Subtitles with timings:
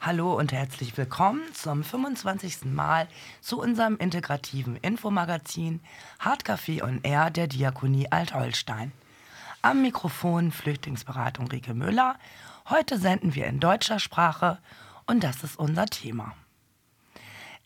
[0.00, 2.66] Hallo und herzlich willkommen zum 25.
[2.66, 3.08] Mal
[3.40, 5.80] zu unserem integrativen Infomagazin
[6.20, 8.92] Hardcafé on Air der Diakonie Altholstein.
[9.60, 12.14] Am Mikrofon Flüchtlingsberatung Rike Müller.
[12.70, 14.58] Heute senden wir in deutscher Sprache
[15.06, 16.32] und das ist unser Thema.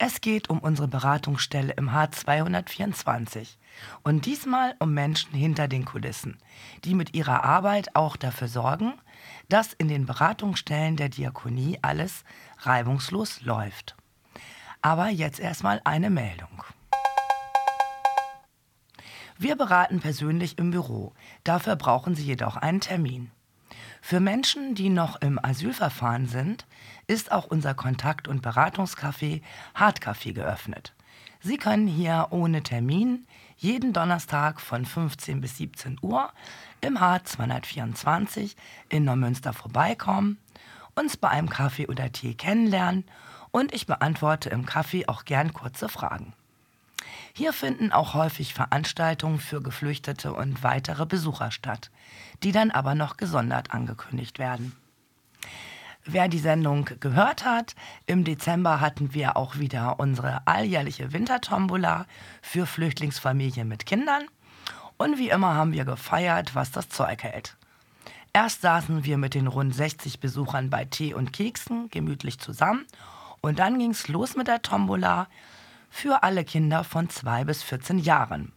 [0.04, 3.56] Es geht um unsere Beratungsstelle im H224
[4.02, 6.38] und diesmal um Menschen hinter den Kulissen,
[6.82, 8.94] die mit ihrer Arbeit auch dafür sorgen,
[9.48, 12.24] dass in den Beratungsstellen der Diakonie alles
[12.58, 13.94] reibungslos läuft.
[14.80, 16.64] Aber jetzt erstmal eine Meldung.
[19.38, 21.12] Wir beraten persönlich im Büro,
[21.44, 23.30] dafür brauchen Sie jedoch einen Termin.
[24.04, 26.66] Für Menschen, die noch im Asylverfahren sind,
[27.06, 29.42] ist auch unser Kontakt- und Beratungscafé
[29.76, 30.92] Hardcafé geöffnet.
[31.40, 33.26] Sie können hier ohne Termin
[33.56, 36.30] jeden Donnerstag von 15 bis 17 Uhr
[36.80, 38.56] im H224
[38.88, 40.38] in Neumünster vorbeikommen,
[40.96, 43.04] uns bei einem Kaffee oder Tee kennenlernen
[43.52, 46.34] und ich beantworte im Kaffee auch gern kurze Fragen.
[47.34, 51.90] Hier finden auch häufig Veranstaltungen für Geflüchtete und weitere Besucher statt,
[52.42, 54.76] die dann aber noch gesondert angekündigt werden.
[56.04, 57.74] Wer die Sendung gehört hat,
[58.06, 62.06] im Dezember hatten wir auch wieder unsere alljährliche Wintertombola
[62.42, 64.24] für Flüchtlingsfamilien mit Kindern.
[64.96, 67.56] Und wie immer haben wir gefeiert, was das Zeug hält.
[68.32, 72.84] Erst saßen wir mit den rund 60 Besuchern bei Tee und Keksen gemütlich zusammen
[73.40, 75.28] und dann ging es los mit der Tombola
[75.92, 78.50] für alle Kinder von 2 bis 14 Jahren.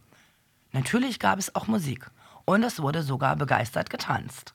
[0.72, 2.10] Natürlich gab es auch Musik
[2.46, 4.54] und es wurde sogar begeistert getanzt.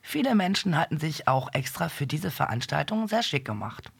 [0.00, 3.92] Viele Menschen hatten sich auch extra für diese Veranstaltung sehr schick gemacht.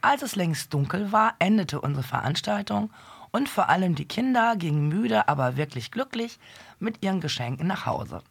[0.00, 2.90] Als es längst dunkel war, endete unsere Veranstaltung
[3.30, 6.38] und vor allem die Kinder gingen müde, aber wirklich glücklich
[6.78, 8.22] mit ihren Geschenken nach Hause.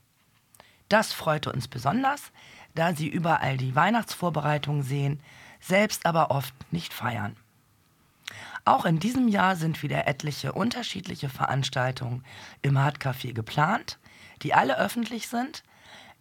[0.89, 2.31] Das freute uns besonders,
[2.73, 5.21] da sie überall die Weihnachtsvorbereitungen sehen,
[5.61, 7.35] selbst aber oft nicht feiern.
[8.65, 12.23] Auch in diesem Jahr sind wieder etliche unterschiedliche Veranstaltungen
[12.63, 13.99] im Hardcafé geplant,
[14.41, 15.63] die alle öffentlich sind,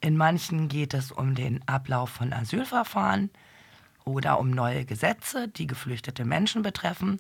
[0.03, 3.31] in manchen geht es um den Ablauf von Asylverfahren
[4.05, 7.19] oder um neue Gesetze, die geflüchtete Menschen betreffen.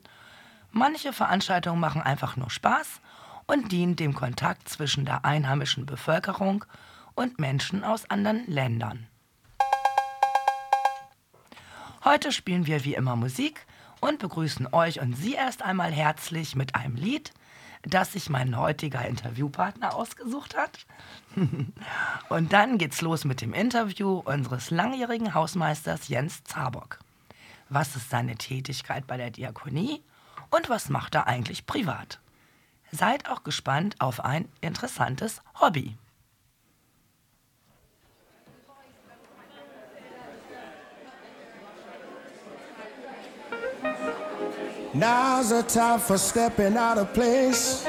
[0.70, 3.00] Manche Veranstaltungen machen einfach nur Spaß
[3.46, 6.66] und dienen dem Kontakt zwischen der einheimischen Bevölkerung
[7.14, 9.06] und Menschen aus anderen Ländern.
[12.04, 13.66] Heute spielen wir wie immer Musik
[14.04, 17.32] und begrüßen euch und Sie erst einmal herzlich mit einem Lied,
[17.80, 20.84] das sich mein heutiger Interviewpartner ausgesucht hat.
[22.28, 26.98] Und dann geht's los mit dem Interview unseres langjährigen Hausmeisters Jens Zabock.
[27.68, 30.02] Was ist seine Tätigkeit bei der Diakonie
[30.50, 32.20] und was macht er eigentlich privat?
[32.92, 35.96] Seid auch gespannt auf ein interessantes Hobby.
[44.94, 47.84] Now's the time for stepping out of place.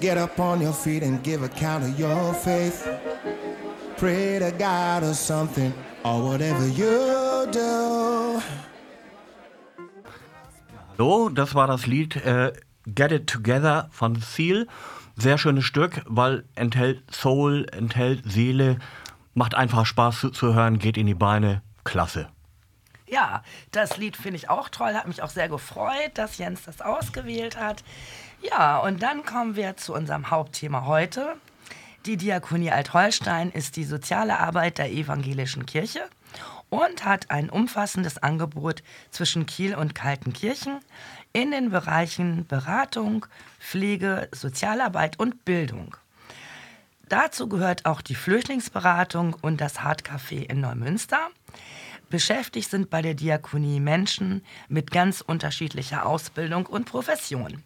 [0.00, 2.88] Get up on your feet and give account of your faith.
[3.98, 5.72] Pray to God or something,
[6.02, 8.40] or whatever you do.
[10.96, 12.52] Hallo, das war das Lied äh,
[12.86, 14.66] Get It Together von Seal.
[15.16, 18.78] Sehr schönes Stück, weil enthält Soul, enthält Seele,
[19.34, 21.60] macht einfach Spaß zu, zu hören, geht in die Beine.
[21.84, 22.28] Klasse.
[23.12, 23.42] Ja,
[23.72, 27.58] das Lied finde ich auch toll, hat mich auch sehr gefreut, dass Jens das ausgewählt
[27.58, 27.84] hat.
[28.40, 31.36] Ja, und dann kommen wir zu unserem Hauptthema heute.
[32.06, 36.08] Die Diakonie Altholstein ist die soziale Arbeit der evangelischen Kirche
[36.70, 40.80] und hat ein umfassendes Angebot zwischen Kiel und Kaltenkirchen
[41.34, 43.26] in den Bereichen Beratung,
[43.60, 45.98] Pflege, Sozialarbeit und Bildung.
[47.10, 51.28] Dazu gehört auch die Flüchtlingsberatung und das Hardcafé in Neumünster.
[52.12, 57.62] Beschäftigt sind bei der Diakonie Menschen mit ganz unterschiedlicher Ausbildung und Profession.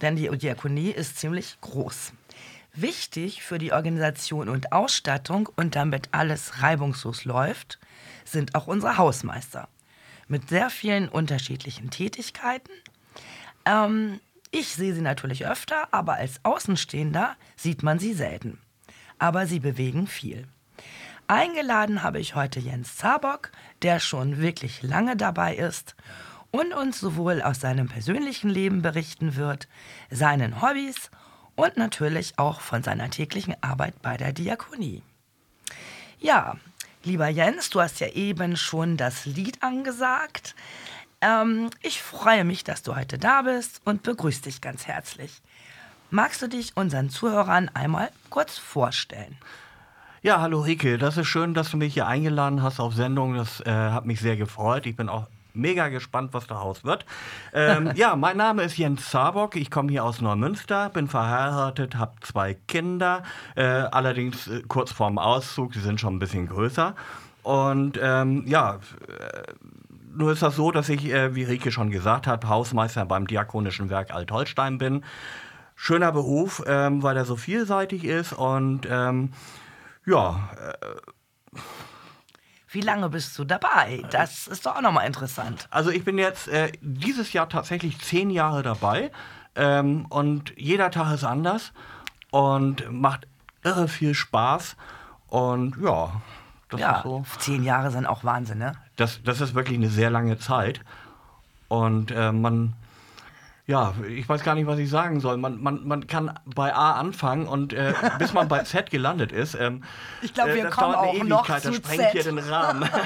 [0.00, 2.14] Denn die Diakonie ist ziemlich groß.
[2.72, 7.78] Wichtig für die Organisation und Ausstattung und damit alles reibungslos läuft,
[8.24, 9.68] sind auch unsere Hausmeister
[10.28, 12.72] mit sehr vielen unterschiedlichen Tätigkeiten.
[13.66, 14.18] Ähm,
[14.50, 18.58] ich sehe sie natürlich öfter, aber als Außenstehender sieht man sie selten.
[19.18, 20.48] Aber sie bewegen viel.
[21.30, 23.52] Eingeladen habe ich heute Jens Zabock,
[23.82, 25.94] der schon wirklich lange dabei ist
[26.50, 29.68] und uns sowohl aus seinem persönlichen Leben berichten wird,
[30.08, 31.10] seinen Hobbys
[31.54, 35.02] und natürlich auch von seiner täglichen Arbeit bei der Diakonie.
[36.18, 36.56] Ja,
[37.04, 40.54] lieber Jens, du hast ja eben schon das Lied angesagt.
[41.20, 45.42] Ähm, ich freue mich, dass du heute da bist und begrüße dich ganz herzlich.
[46.08, 49.36] Magst du dich unseren Zuhörern einmal kurz vorstellen?
[50.20, 53.34] Ja, hallo Rike, das ist schön, dass du mich hier eingeladen hast auf Sendung.
[53.34, 54.84] Das äh, hat mich sehr gefreut.
[54.86, 57.06] Ich bin auch mega gespannt, was daraus wird.
[57.54, 59.54] Ähm, ja, mein Name ist Jens Zabock.
[59.54, 63.22] Ich komme hier aus Neumünster, bin verheiratet, habe zwei Kinder,
[63.54, 65.74] äh, allerdings äh, kurz vorm Auszug.
[65.74, 66.96] Sie sind schon ein bisschen größer.
[67.44, 69.42] Und ähm, ja, äh,
[70.16, 73.88] nur ist das so, dass ich, äh, wie Rike schon gesagt hat, Hausmeister beim Diakonischen
[73.88, 75.04] Werk Altholstein bin.
[75.76, 79.30] Schöner Beruf, ähm, weil er so vielseitig ist und ähm,
[80.08, 81.58] ja, äh,
[82.70, 84.02] Wie lange bist du dabei?
[84.10, 85.66] Das ist doch auch nochmal interessant.
[85.70, 89.10] Also ich bin jetzt äh, dieses Jahr tatsächlich zehn Jahre dabei
[89.54, 91.72] ähm, und jeder Tag ist anders
[92.30, 93.26] und macht
[93.64, 94.76] irre viel Spaß
[95.28, 96.20] und ja,
[96.68, 97.24] das Ja, ist so.
[97.38, 98.72] zehn Jahre sind auch Wahnsinn, ne?
[98.96, 100.80] Das, das ist wirklich eine sehr lange Zeit
[101.68, 102.74] und äh, man,
[103.68, 105.36] ja, ich weiß gar nicht, was ich sagen soll.
[105.36, 109.54] Man, man, man kann bei A anfangen und äh, bis man bei Z gelandet ist.
[109.54, 109.84] Ähm,
[110.22, 112.12] Ich glaub, wir das kommen dauert eine auch noch Ewigkeit, das zu sprengt Z.
[112.12, 112.88] hier den Rahmen.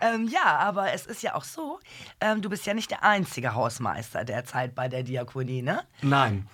[0.00, 1.78] Ähm, ja, aber es ist ja auch so,
[2.20, 5.80] ähm, du bist ja nicht der einzige Hausmeister derzeit bei der Diakonie, ne?
[6.02, 6.46] Nein.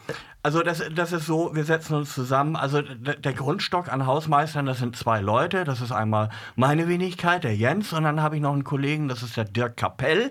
[0.42, 2.54] Also das, das ist so, wir setzen uns zusammen.
[2.54, 5.64] Also der Grundstock an Hausmeistern, das sind zwei Leute.
[5.64, 9.22] Das ist einmal meine Wenigkeit, der Jens, und dann habe ich noch einen Kollegen, das
[9.22, 10.30] ist der Dirk Kapell.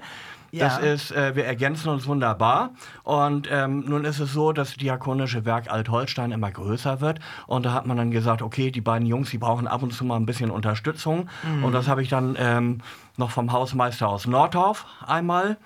[0.52, 0.84] Das Ja.
[0.84, 2.72] ist, äh, wir ergänzen uns wunderbar.
[3.04, 7.20] Und ähm, nun ist es so, dass das Diakonische Werk Altholstein immer größer wird.
[7.48, 10.06] Und da hat man dann gesagt, okay, die beiden Jungs, die brauchen ab und zu
[10.06, 11.30] mal ein bisschen Unterstützung.
[11.64, 12.80] Und das habe ich dann ähm,
[13.18, 15.58] noch vom Hausmeister aus Nordorf einmal.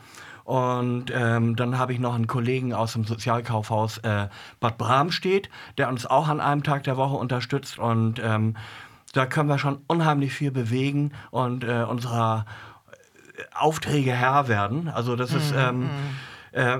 [0.45, 4.27] Und ähm, dann habe ich noch einen Kollegen aus dem Sozialkaufhaus äh,
[4.59, 7.79] Bad Bramstedt, der uns auch an einem Tag der Woche unterstützt.
[7.79, 8.55] Und ähm,
[9.13, 12.45] da können wir schon unheimlich viel bewegen und äh, unserer
[13.53, 14.89] Aufträge Herr werden.
[14.89, 15.89] Also das ist, ähm,
[16.53, 16.77] äh,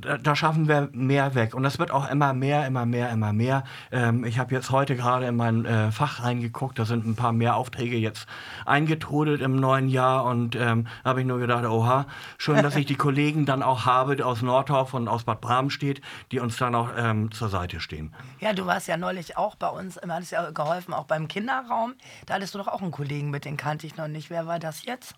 [0.00, 1.54] da, da schaffen wir mehr weg.
[1.54, 3.64] Und das wird auch immer mehr, immer mehr, immer mehr.
[3.90, 7.32] Ähm, ich habe jetzt heute gerade in mein äh, Fach reingeguckt, da sind ein paar
[7.32, 8.26] mehr Aufträge jetzt
[8.64, 12.06] eingetrudelt im neuen Jahr und ähm, habe ich nur gedacht, oha,
[12.38, 16.00] schön, dass ich die Kollegen dann auch habe aus Nordorf und aus Bad Bramstedt,
[16.30, 18.14] die uns dann auch ähm, zur Seite stehen.
[18.38, 21.94] Ja, du warst ja neulich auch bei uns, immer hattest ja geholfen, auch beim Kinderraum.
[22.26, 24.30] Da hattest du doch auch einen Kollegen mit, den kannte ich noch nicht.
[24.30, 25.16] Wer war das jetzt?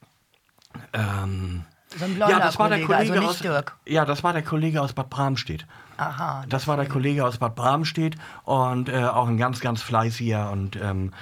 [0.93, 1.65] Ähm,
[1.97, 3.77] So ein blonder ja, das war der Kollege, Kollege also aus, Dirk.
[3.87, 5.67] Ja, das war der Kollege aus Bad Bramstedt.
[5.97, 6.45] Aha.
[6.49, 10.77] Das war der Kollege aus Bad Bramstedt und äh, auch ein ganz, ganz fleißiger und
[10.77, 11.13] ähm,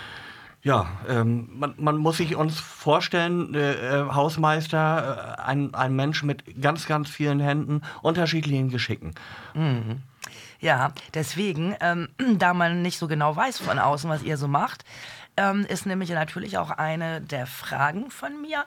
[0.63, 6.23] ja, ähm, man, man muss sich uns vorstellen, äh, äh, Hausmeister, äh, ein, ein Mensch
[6.25, 9.15] mit ganz, ganz vielen Händen, unterschiedlichen Geschicken.
[10.61, 12.09] Ja, deswegen, ähm,
[12.39, 14.85] da man nicht so genau weiß von außen, was ihr so macht,
[15.39, 18.65] ähm, ist nämlich natürlich auch eine der Fragen von mir.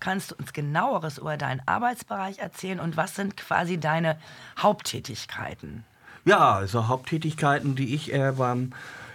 [0.00, 4.16] Kannst du uns genaueres über deinen Arbeitsbereich erzählen und was sind quasi deine
[4.58, 5.84] Haupttätigkeiten?
[6.24, 8.72] Ja, also Haupttätigkeiten, die ich äh, beim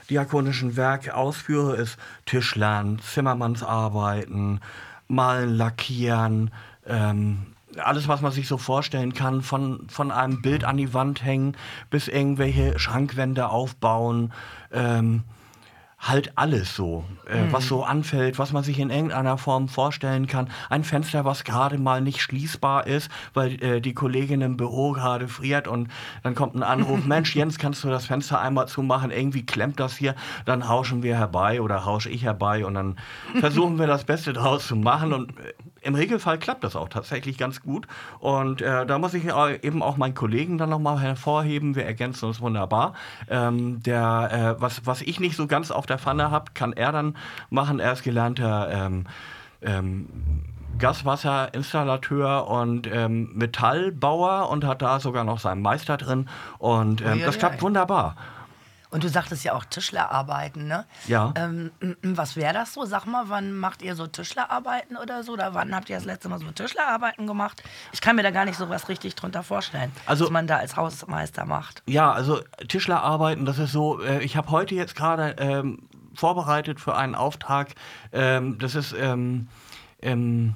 [0.09, 4.61] Diakonischen Werk ausführe, ist Tischlern, Zimmermannsarbeiten,
[5.07, 6.51] Malen, Lackieren,
[6.85, 11.23] ähm, alles, was man sich so vorstellen kann, von, von einem Bild an die Wand
[11.23, 11.55] hängen
[11.89, 14.33] bis irgendwelche Schrankwände aufbauen.
[14.71, 15.23] Ähm,
[15.99, 20.49] halt alles so, äh, was so anfällt, was man sich in irgendeiner Form vorstellen kann.
[20.69, 25.27] Ein Fenster, was gerade mal nicht schließbar ist, weil äh, die Kollegin im Büro gerade
[25.27, 25.89] friert und
[26.23, 29.09] dann kommt ein Anruf, Mensch, Jens, kannst du das Fenster einmal zumachen?
[29.09, 30.15] Irgendwie klemmt das hier.
[30.45, 32.95] Dann rauschen wir herbei oder rausche ich herbei und dann
[33.39, 35.53] versuchen wir das Beste draus zu machen und äh,
[35.87, 37.87] im Regelfall klappt das auch tatsächlich ganz gut.
[38.19, 41.75] Und äh, da muss ich äh, eben auch meinen Kollegen dann nochmal hervorheben.
[41.75, 42.93] Wir ergänzen uns wunderbar.
[43.29, 46.91] Ähm, der, äh, was, was ich nicht so ganz auf der Pfanne habe, kann er
[46.91, 47.15] dann
[47.49, 47.79] machen.
[47.79, 49.05] Er ist gelernter ähm,
[49.61, 50.09] ähm,
[50.77, 56.27] Gaswasserinstallateur und ähm, Metallbauer und hat da sogar noch seinen Meister drin.
[56.59, 58.17] Und ähm, das klappt wunderbar.
[58.89, 60.85] Und du sagtest ja auch Tischlerarbeiten, ne?
[61.07, 61.33] Ja.
[61.35, 61.71] Ähm,
[62.03, 62.85] was wäre das so?
[62.85, 65.33] Sag mal, wann macht ihr so Tischlerarbeiten oder so?
[65.33, 67.61] Oder wann habt ihr das letzte Mal so Tischlerarbeiten gemacht?
[67.91, 70.57] Ich kann mir da gar nicht so was richtig drunter vorstellen, Also- was man da
[70.57, 71.83] als Hausmeister macht.
[71.85, 72.39] Ja, also
[72.69, 75.79] Tischlerarbeiten, das ist so, äh, ich habe heute jetzt gerade ähm,
[76.15, 77.75] vorbereitet für einen Auftrag,
[78.13, 79.47] ähm, das ist ähm,
[79.99, 80.55] in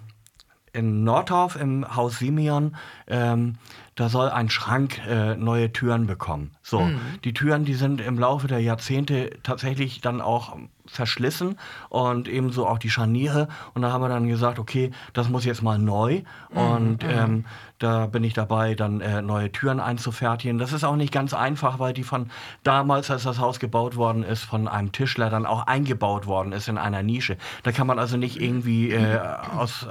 [1.03, 2.75] Nordorf im Haus Simeon,
[3.07, 3.57] ähm,
[4.01, 6.49] da soll ein Schrank äh, neue Türen bekommen.
[6.63, 6.89] So,
[7.23, 12.79] die Türen, die sind im Laufe der Jahrzehnte tatsächlich dann auch verschlissen und ebenso auch
[12.79, 13.47] die Scharniere.
[13.75, 16.23] Und da haben wir dann gesagt, okay, das muss jetzt mal neu.
[16.49, 17.45] Und ähm,
[17.77, 20.57] da bin ich dabei, dann äh, neue Türen einzufertigen.
[20.57, 22.31] Das ist auch nicht ganz einfach, weil die von
[22.63, 26.67] damals, als das Haus gebaut worden ist, von einem Tischler dann auch eingebaut worden ist
[26.67, 27.37] in einer Nische.
[27.61, 29.19] Da kann man also nicht irgendwie äh,
[29.55, 29.85] aus,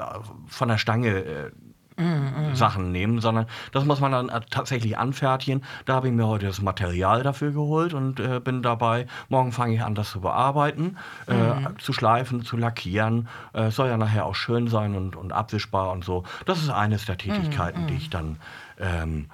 [0.49, 1.53] von der Stange
[2.01, 5.63] äh, Sachen nehmen, sondern das muss man dann äh, tatsächlich anfertigen.
[5.85, 9.07] Da habe ich mir heute das Material dafür geholt und äh, bin dabei.
[9.29, 13.29] Morgen fange ich an, das zu bearbeiten, äh, zu schleifen, zu lackieren.
[13.53, 16.25] Äh, soll ja nachher auch schön sein und, und abwischbar und so.
[16.47, 18.39] Das ist eines der Tätigkeiten, die ich dann
[18.79, 19.27] ähm,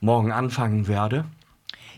[0.00, 1.24] morgen anfangen werde.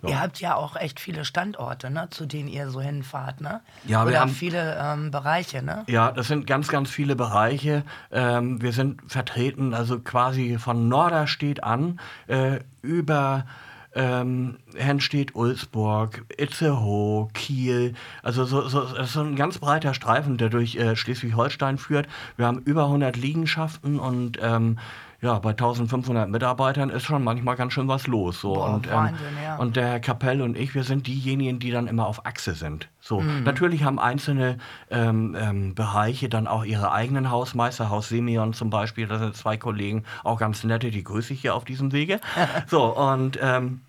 [0.04, 3.60] Ihr habt ja auch echt viele Standorte, ne, zu denen ihr so hinfahrt, ne?
[3.86, 5.84] Ja, wir Oder haben- viele ähm, Bereiche, ne?
[5.88, 7.82] Ja, das sind ganz, ganz viele Bereiche.
[8.10, 13.46] Ähm, wir sind vertreten, also quasi von Norderstedt an äh, über
[13.94, 17.94] ähm, Hennstedt, Ulsburg, Itzehoe, Kiel.
[18.22, 22.06] Also so, so, das ist so ein ganz breiter Streifen, der durch äh, Schleswig-Holstein führt.
[22.36, 24.78] Wir haben über 100 Liegenschaften und ähm,
[25.26, 28.40] ja, bei 1500 Mitarbeitern ist schon manchmal ganz schön was los.
[28.40, 28.54] So.
[28.54, 29.56] Boah, und, ähm, Wahnsinn, ja.
[29.56, 32.88] und der Herr Kapell und ich, wir sind diejenigen, die dann immer auf Achse sind.
[33.00, 33.42] So, Mhm.
[33.42, 34.59] natürlich haben einzelne
[34.90, 39.56] ähm, ähm, Bereiche dann auch ihre eigenen Hausmeister, Haus Simeon zum Beispiel, da sind zwei
[39.56, 42.21] Kollegen, auch ganz nette, die grüße ich hier auf diesem Wege.
[42.68, 43.80] so, und ähm,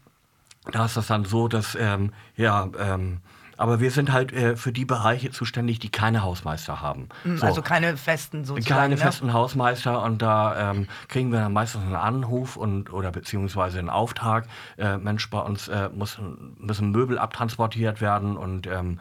[0.72, 3.20] da ist das dann so, dass, ähm, ja, ähm,
[3.58, 7.10] aber wir sind halt äh, für die Bereiche zuständig, die keine Hausmeister haben.
[7.26, 7.46] So.
[7.46, 8.80] Also keine festen sozusagen.
[8.80, 9.02] Keine ne?
[9.02, 13.90] festen Hausmeister und da ähm, kriegen wir dann meistens einen Anruf und oder beziehungsweise einen
[13.90, 14.48] Auftrag.
[14.78, 16.20] Äh, Mensch, bei uns äh, muss,
[16.58, 19.00] müssen Möbel abtransportiert werden und ähm,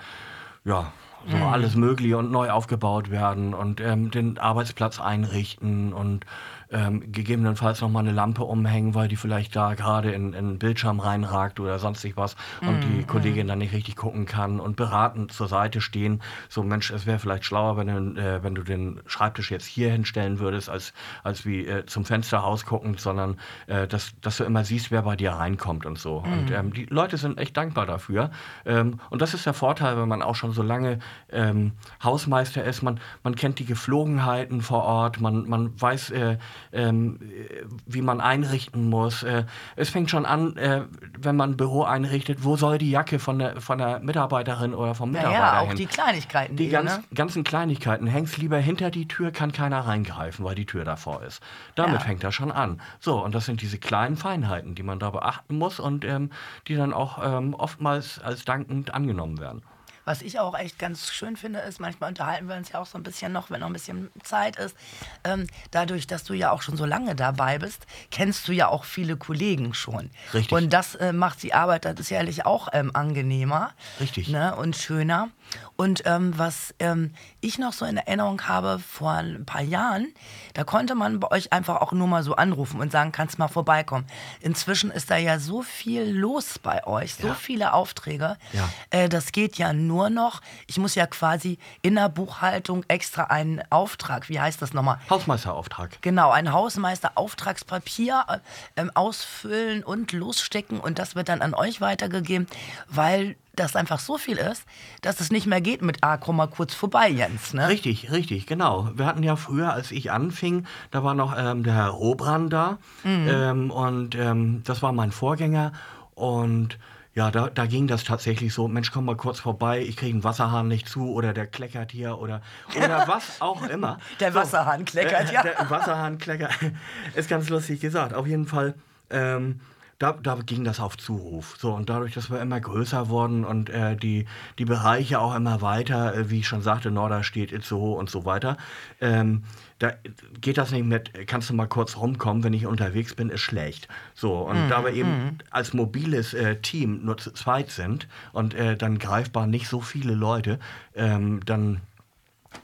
[0.65, 0.93] ja,
[1.29, 6.25] so alles Mögliche und neu aufgebaut werden und ähm, den Arbeitsplatz einrichten und
[6.71, 11.01] ähm, gegebenenfalls nochmal eine Lampe umhängen, weil die vielleicht da gerade in, in den Bildschirm
[11.01, 15.49] reinragt oder sonstig was und die Kollegin dann nicht richtig gucken kann und beratend zur
[15.49, 16.21] Seite stehen.
[16.49, 19.91] So, Mensch, es wäre vielleicht schlauer, wenn du, äh, wenn du den Schreibtisch jetzt hier
[19.91, 20.93] hinstellen würdest, als,
[21.23, 25.17] als wie äh, zum Fenster rausguckend, sondern äh, dass, dass du immer siehst, wer bei
[25.17, 26.19] dir reinkommt und so.
[26.19, 28.31] Und ähm, die Leute sind echt dankbar dafür.
[28.65, 30.99] Ähm, und das ist der Vorteil, wenn man auch schon so lange
[31.31, 32.83] ähm, Hausmeister ist.
[32.83, 36.39] Man, man kennt die Geflogenheiten vor Ort, man, man weiß, äh,
[36.73, 39.23] ähm, äh, wie man einrichten muss.
[39.23, 39.45] Äh,
[39.77, 40.83] es fängt schon an, äh,
[41.19, 44.95] wenn man ein Büro einrichtet, wo soll die Jacke von der, von der Mitarbeiterin oder
[44.95, 45.77] vom Ja, Mitarbeiter ja, auch hin?
[45.77, 46.57] die Kleinigkeiten.
[46.57, 47.05] Die ganz, ne?
[47.15, 48.07] ganzen Kleinigkeiten.
[48.07, 51.43] Hängst lieber hinter die Tür, kann keiner reingreifen, weil die Tür davor ist.
[51.75, 52.07] Damit Ja.
[52.07, 52.81] fängt das schon an.
[53.01, 56.31] So, und das sind diese kleinen Feinheiten, die man da beachten muss und ähm,
[56.69, 59.63] die dann auch ähm, oftmals als dankend angenommen werden.
[60.07, 62.97] Was ich auch echt ganz schön finde, ist, manchmal unterhalten wir uns ja auch so
[62.97, 64.77] ein bisschen noch, wenn noch ein bisschen Zeit ist.
[65.25, 68.85] Ähm, dadurch, dass du ja auch schon so lange dabei bist, kennst du ja auch
[68.85, 70.11] viele Kollegen schon.
[70.33, 70.53] Richtig.
[70.53, 73.73] Und das äh, macht die Arbeit dann sicherlich auch ähm, angenehmer.
[73.99, 74.29] Richtig.
[74.29, 75.29] Ne, und schöner.
[75.77, 80.09] Und ähm, was ähm, ich noch so in Erinnerung habe vor ein paar Jahren,
[80.55, 83.49] da konnte man bei euch einfach auch nur mal so anrufen und sagen, kannst mal
[83.49, 84.07] vorbeikommen.
[84.41, 87.35] Inzwischen ist da ja so viel los bei euch, so Ja.
[87.35, 88.37] viele Aufträge.
[88.53, 88.69] Ja.
[88.91, 90.41] Äh, das geht ja nur noch.
[90.67, 94.99] Ich muss ja quasi in der Buchhaltung extra einen Auftrag, wie heißt das nochmal?
[95.11, 96.01] Hausmeisterauftrag.
[96.01, 98.39] Genau, ein Hausmeister-Auftragspapier äh,
[98.81, 102.47] ähm, ausfüllen und losstecken und das wird dann an euch weitergegeben,
[102.89, 104.65] weil das einfach so viel ist,
[105.03, 107.55] dass es nicht mehr geht mit, ah, komm mal kurz vorbei, Jens.
[107.55, 107.69] Ne?
[107.69, 108.91] Richtig, richtig, genau.
[108.95, 112.79] Wir hatten ja früher, als ich anfing, da war noch ähm, der Herr Robran da
[113.05, 115.73] ähm, und ähm, das war mein Vorgänger
[116.15, 116.79] und
[117.17, 120.23] ja, da, da ging das tatsächlich so, Mensch, komm mal kurz vorbei, ich kriege einen
[120.23, 122.43] Wasserhahn nicht zu oder der kleckert hier oder,
[122.77, 123.99] oder was auch immer.
[124.21, 125.43] Der Wasserhahn kleckert, äh, ja.
[125.43, 126.53] Der Wasserhahn kleckert,
[127.15, 128.13] ist ganz lustig gesagt.
[128.13, 128.75] Auf jeden Fall,
[129.09, 129.61] ähm,
[129.99, 131.57] da, da ging das auf Zuruf.
[131.59, 134.27] So, und dadurch, dass wir immer größer wurden und äh, die,
[134.59, 138.57] die Bereiche auch immer weiter, äh, wie ich schon sagte, Norderstedt, Itzehoe und so weiter,
[139.01, 139.45] ähm,
[139.79, 139.93] da
[140.41, 143.89] geht das nicht mit, kannst du mal kurz rumkommen, wenn ich unterwegs bin, ist schlecht.
[144.15, 148.77] So, und da wir eben als mobiles äh, Team nur zu zweit sind und äh,
[148.77, 150.59] dann greifbar nicht so viele Leute,
[150.95, 151.83] ähm, dann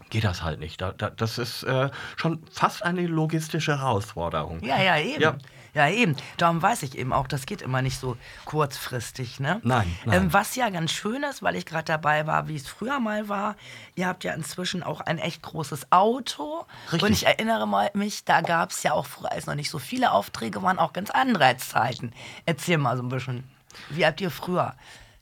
[0.09, 0.81] geht das halt nicht.
[0.81, 4.63] Da, da, das ist äh, schon fast eine logistische Herausforderung.
[4.63, 5.21] Ja, ja, eben.
[5.23, 5.37] Ja.
[5.75, 5.89] Ja.
[5.89, 6.17] eben.
[6.37, 9.41] Darum weiß ich eben auch, das geht immer nicht so kurzfristig.
[9.41, 9.61] Ne?
[9.63, 10.23] Nein, nein.
[10.23, 13.29] Ähm, was ja ganz schön ist, weil ich gerade dabei war, wie es früher mal
[13.29, 13.57] war,
[13.95, 16.67] ihr habt ja inzwischen auch ein echt großes Auto.
[16.93, 17.03] Richtig.
[17.03, 19.79] Und ich erinnere mal mich, da gab es ja auch früher, als noch nicht so
[19.79, 22.13] viele Aufträge waren, auch ganz andere Zeiten.
[22.47, 23.45] Erzähl mal so ein bisschen.
[23.91, 24.75] Wie habt ihr früher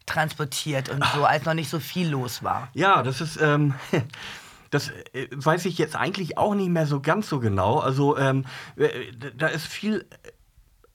[0.07, 2.69] transportiert und so, als noch nicht so viel los war?
[2.75, 3.75] Ja, das ist, ähm,
[4.71, 7.79] das äh, weiß ich jetzt eigentlich auch nicht mehr so ganz so genau.
[7.79, 8.45] Also ähm,
[8.77, 8.89] äh,
[9.37, 10.07] da ist viel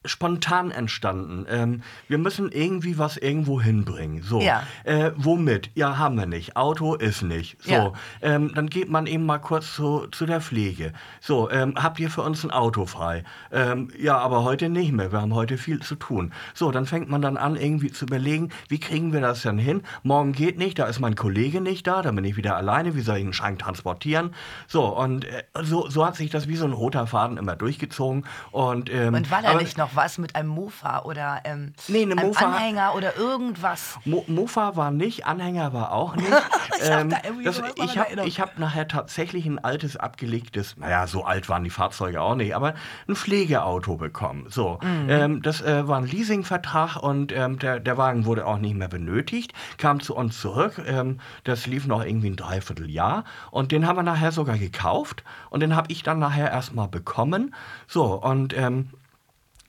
[0.06, 1.46] spontan entstanden.
[1.50, 4.22] Ähm, wir müssen irgendwie was irgendwo hinbringen.
[4.24, 4.64] So, Ja.
[4.84, 5.72] äh, womit?
[5.76, 6.56] Ja, haben wir nicht.
[6.56, 7.62] Auto ist nicht.
[7.62, 7.94] So, Ja.
[8.22, 10.94] ähm, dann geht man eben mal kurz zu, zu der Pflege.
[11.22, 13.24] So, ähm, habt ihr für uns ein Auto frei?
[13.52, 15.12] Ähm, ja, aber heute nicht mehr.
[15.12, 16.32] Wir haben heute viel zu tun.
[16.54, 19.82] So, dann fängt man dann an, irgendwie zu überlegen, wie kriegen wir das denn hin?
[20.04, 22.96] Morgen geht nicht, da ist mein Kollege nicht da, dann bin ich wieder alleine.
[22.96, 24.34] Wie soll ich einen Schrank transportieren?
[24.68, 28.26] So, und äh, so, so hat sich das wie so ein roter Faden immer durchgezogen.
[28.52, 32.14] Und, ähm, Und da aber- nicht noch was mit einem Mofa oder ähm, Nee, eine
[32.18, 33.98] einem Mofa- Anhänger oder irgendwas?
[34.06, 36.28] Mo Mofa war nicht, Anhänger war auch nicht.
[36.78, 38.30] Ich hab da irgendwie das, ich habe Erinnerung.
[38.32, 42.74] hab nachher tatsächlich ein altes, abgelegtes, naja, so alt waren die Fahrzeuge auch nicht, aber
[43.08, 44.48] ein Pflegeauto bekommen.
[44.50, 45.10] So, Mhm.
[45.10, 48.90] ähm, das äh, war ein Leasingvertrag und ähm, der, der Wagen wurde auch nicht mehr
[48.90, 50.82] benötigt, kam zu uns zurück.
[50.86, 55.62] Ähm, das lief noch irgendwie ein Dreivierteljahr und den haben wir nachher sogar gekauft und
[55.62, 57.56] den habe ich dann nachher erstmal bekommen.
[57.88, 58.90] So, und ähm,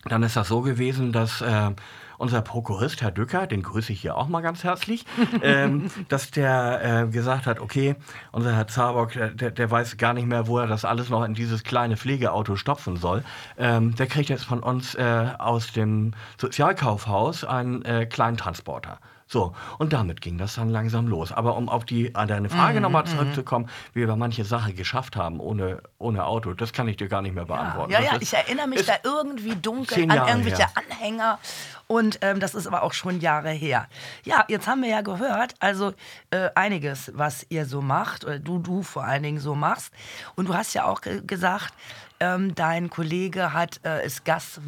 [0.09, 1.71] dann ist das so gewesen, dass äh,
[2.19, 5.05] unser Prokurist, Herr Dücker, den grüße ich hier auch mal ganz herzlich,
[5.43, 7.97] ähm, dass der äh, gesagt hat, okay,
[8.33, 11.35] unser Herr Zabock, der, der, weiß gar nicht mehr, wo er das alles noch in
[11.35, 13.23] dieses kleine Pflegeauto stopfen soll.
[13.59, 18.99] Ähm, der kriegt jetzt von uns äh, aus dem Sozialkaufhaus einen äh, kleinen Transporter.
[19.29, 21.33] So, und damit ging das dann langsam los.
[21.33, 25.41] Aber um auf die, an deine Frage nochmal zurückzukommen, wie wir manche Sachen geschafft haben
[25.41, 27.91] ohne, ohne Auto, das kann ich dir gar nicht mehr beantworten.
[27.91, 30.71] Ja, Das ja, ist- ich erinnere mich da irgendwie dunkel an irgendwelche her.
[30.75, 31.41] Anhänger.
[31.89, 33.89] Und ähm, das ist aber auch schon Jahre her.
[34.25, 35.93] Ja, jetzt haben wir ja gehört, also
[36.31, 39.93] äh, einiges, was ihr so macht, oder du, du vor allen Dingen so machst.
[40.37, 41.75] Und du hast ja auch ge gesagt,
[42.21, 44.61] ähm, dein Kollege hat, äh, ist Gas,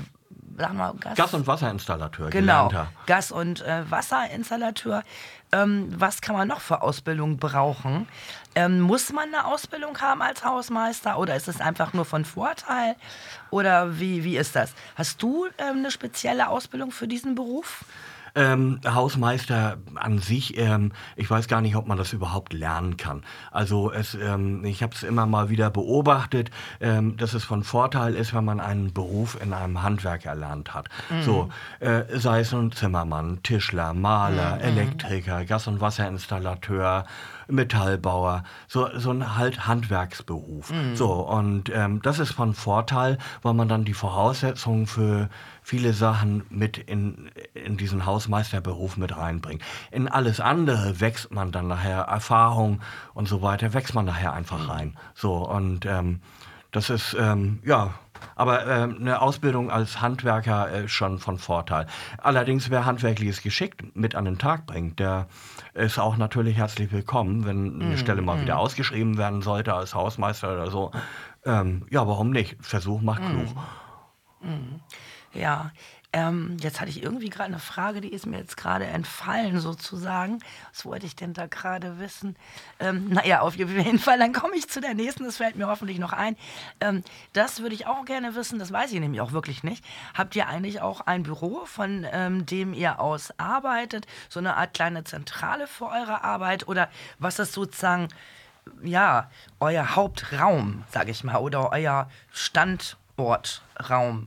[0.59, 2.93] sag mal, Gas, Gas- und Wasserinstallateur, Genau, gelernter.
[3.07, 5.03] Gas- und äh, Wasserinstallateur.
[5.51, 8.07] Ähm, was kann man noch für Ausbildung brauchen?
[8.55, 12.97] Ähm, muss man eine Ausbildung haben als Hausmeister oder ist es einfach nur von Vorteil?
[13.51, 14.75] Oder wie, wie ist das?
[14.97, 17.85] Hast du ähm, eine spezielle Ausbildung für diesen Beruf?
[18.35, 23.23] Ähm, Hausmeister an sich, ähm, ich weiß gar nicht, ob man das überhaupt lernen kann.
[23.51, 28.15] Also es, ähm, ich habe es immer mal wieder beobachtet, ähm, dass es von Vorteil
[28.15, 30.89] ist, wenn man einen Beruf in einem Handwerk erlernt hat.
[31.23, 31.49] So,
[31.81, 37.05] äh, sei es ein Zimmermann, Tischler, Maler, Elektriker, Gas- und Wasserinstallateur,
[37.49, 40.71] Metallbauer, so, so ein halt Handwerksberuf.
[40.95, 45.29] So, und ähm, das ist von Vorteil, weil man dann die Voraussetzungen für
[45.69, 49.61] viele Sachen mit in, in diesen Hausmeisterberuf mit reinbringt.
[49.91, 52.81] In alles andere wächst man dann nachher, Erfahrung
[53.13, 54.97] und so weiter, wächst man nachher einfach rein.
[55.15, 56.23] So, und ähm,
[56.71, 57.93] das ist, ähm, ja,
[58.35, 61.87] aber ähm, eine Ausbildung als Handwerker ist schon von Vorteil.
[62.17, 65.27] Allerdings, wer handwerkliches Geschick mit an den Tag bringt, der
[65.75, 70.51] ist auch natürlich herzlich willkommen, wenn eine Stelle mal wieder ausgeschrieben werden sollte als Hausmeister
[70.51, 70.93] oder so.
[71.45, 72.57] Ähm, ja, warum nicht?
[72.63, 73.49] Versuch macht klug.
[75.35, 75.71] Ja,
[76.11, 80.39] ähm, jetzt hatte ich irgendwie gerade eine Frage, die ist mir jetzt gerade entfallen sozusagen.
[80.73, 82.35] Was wollte ich denn da gerade wissen?
[82.81, 85.99] Ähm, naja, auf jeden Fall, dann komme ich zu der nächsten, das fällt mir hoffentlich
[85.99, 86.37] noch ein.
[86.81, 89.85] Ähm, das würde ich auch gerne wissen, das weiß ich nämlich auch wirklich nicht.
[90.15, 94.07] Habt ihr eigentlich auch ein Büro, von ähm, dem ihr aus arbeitet?
[94.31, 96.69] So eine Art kleine Zentrale für eure Arbeit?
[96.69, 96.89] Oder
[97.19, 98.09] was ist sozusagen,
[98.83, 104.27] ja, euer Hauptraum, sage ich mal, oder euer Standortraum?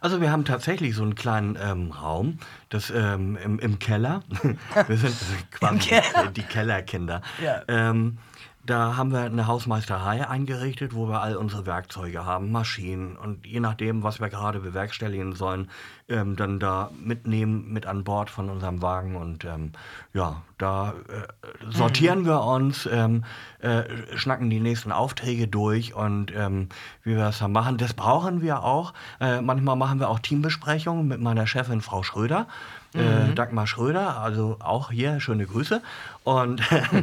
[0.00, 4.22] Also wir haben tatsächlich so einen kleinen ähm, Raum, das ähm, im, im Keller.
[4.88, 5.14] wir sind
[5.50, 6.30] quasi Keller.
[6.34, 7.22] die Kellerkinder.
[7.42, 7.62] Ja.
[7.68, 8.18] Ähm,
[8.66, 13.60] da haben wir eine Hausmeisterei eingerichtet, wo wir all unsere Werkzeuge haben, Maschinen und je
[13.60, 15.70] nachdem, was wir gerade bewerkstelligen sollen,
[16.08, 19.72] ähm, dann da mitnehmen, mit an Bord von unserem Wagen und ähm,
[20.12, 23.24] ja, da äh, sortieren wir uns, ähm,
[23.60, 23.84] äh,
[24.16, 26.68] schnacken die nächsten Aufträge durch und ähm,
[27.02, 28.94] wie wir das dann machen, das brauchen wir auch.
[29.20, 32.46] Äh, manchmal machen wir auch Teambesprechungen mit meiner Chefin Frau Schröder.
[32.94, 35.82] Äh, Dagmar Schröder, also auch hier schöne Grüße.
[36.24, 36.62] Und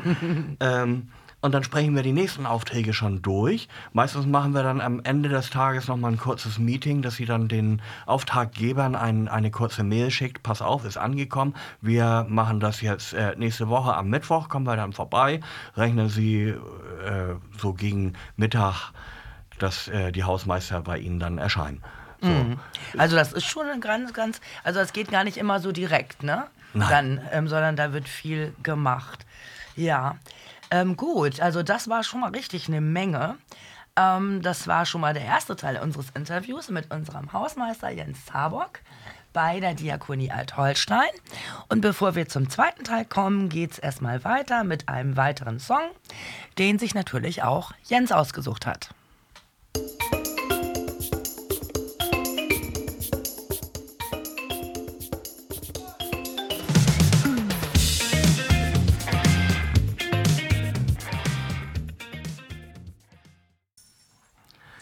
[0.60, 1.10] ähm,
[1.43, 3.67] und dann sprechen wir die nächsten Aufträge schon durch.
[3.91, 7.49] Meistens machen wir dann am Ende des Tages nochmal ein kurzes Meeting, dass sie dann
[7.49, 10.41] den Auftraggebern ein, eine kurze Mail schickt.
[10.41, 11.53] Pass auf, ist angekommen.
[11.82, 15.41] Wir machen das jetzt äh, nächste Woche am Mittwoch, kommen wir dann vorbei.
[15.75, 18.93] Rechnen Sie äh, so gegen Mittag,
[19.60, 21.84] dass äh, die Hausmeister bei Ihnen dann erscheinen.
[22.21, 22.29] So.
[22.97, 26.23] Also das ist schon ein ganz, ganz, also das geht gar nicht immer so direkt,
[26.23, 26.45] ne?
[26.73, 26.89] Nein.
[26.89, 29.25] Dann, ähm, sondern da wird viel gemacht.
[29.75, 30.15] Ja,
[30.73, 33.38] ähm, gut, also das war schon mal richtig eine Menge.
[33.95, 38.79] Ähm, das war schon mal der erste Teil unseres Interviews mit unserem Hausmeister Jens Zabock
[39.33, 41.12] bei der Diakonie Alt-Holstein.
[41.69, 45.91] Und bevor wir zum zweiten Teil kommen, geht es erstmal weiter mit einem weiteren Song,
[46.57, 48.89] den sich natürlich auch Jens ausgesucht hat.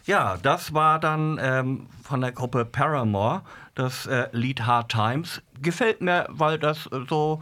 [0.05, 3.41] Ja, das war dann ähm, von der Gruppe Paramore
[3.75, 5.41] das äh, Lied Hard Times.
[5.61, 7.39] Gefällt mir, weil das so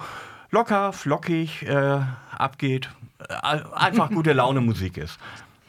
[0.51, 2.01] locker, flockig äh,
[2.37, 2.89] abgeht.
[3.27, 5.17] Äh, einfach gute Laune Musik ist.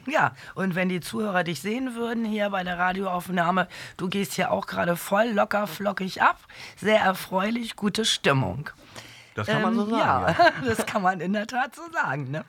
[0.06, 4.50] Ja, und wenn die Zuhörer dich sehen würden hier bei der Radioaufnahme, du gehst hier
[4.50, 6.38] auch gerade voll locker, flockig ab.
[6.76, 8.70] Sehr erfreulich, gute Stimmung.
[9.34, 10.34] Das kann man so Ähm, sagen.
[10.38, 10.52] Ja, Ja.
[10.66, 12.30] das kann man in der Tat so sagen.
[12.30, 12.44] Ne?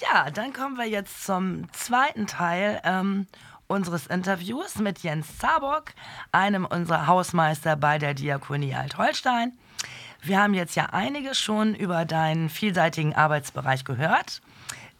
[0.00, 3.26] Ja, dann kommen wir jetzt zum zweiten Teil ähm,
[3.68, 5.92] unseres Interviews mit Jens Zabock,
[6.32, 9.52] einem unserer Hausmeister bei der Diakonie Alt-Holstein.
[10.22, 14.40] Wir haben jetzt ja einige schon über deinen vielseitigen Arbeitsbereich gehört,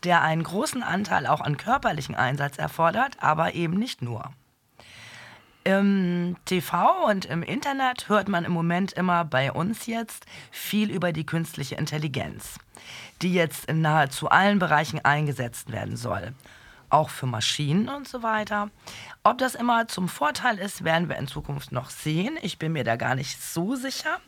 [0.05, 4.31] der einen großen Anteil auch an körperlichen Einsatz erfordert, aber eben nicht nur.
[5.65, 11.13] Im TV und im Internet hört man im Moment immer bei uns jetzt viel über
[11.13, 12.59] die künstliche Intelligenz,
[13.21, 16.33] die jetzt in nahezu allen Bereichen eingesetzt werden soll.
[16.91, 18.71] Auch für Maschinen und so weiter.
[19.23, 22.39] Ob das immer zum Vorteil ist, werden wir in Zukunft noch sehen.
[22.43, 24.19] Ich bin mir da gar nicht so sicher.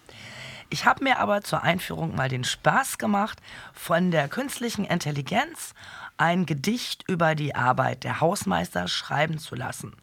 [0.69, 3.41] Ich habe mir aber zur Einführung mal den Spaß gemacht,
[3.73, 5.75] von der künstlichen Intelligenz
[6.17, 9.95] ein Gedicht über die Arbeit der Hausmeister schreiben zu lassen.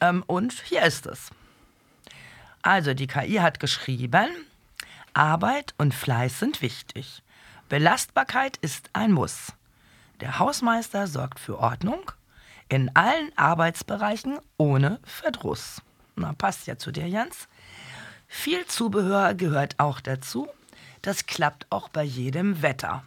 [0.00, 1.30] Ähm, und hier ist es.
[2.62, 4.28] Also, die KI hat geschrieben,
[5.14, 7.22] Arbeit und Fleiß sind wichtig.
[7.68, 9.52] Belastbarkeit ist ein Muss.
[10.20, 12.12] Der Hausmeister sorgt für Ordnung
[12.68, 15.82] in allen Arbeitsbereichen ohne Verdruss.
[16.14, 17.48] Na, passt ja zu dir, Jens.
[18.28, 20.48] Viel Zubehör gehört auch dazu.
[21.02, 23.02] Das klappt auch bei jedem Wetter.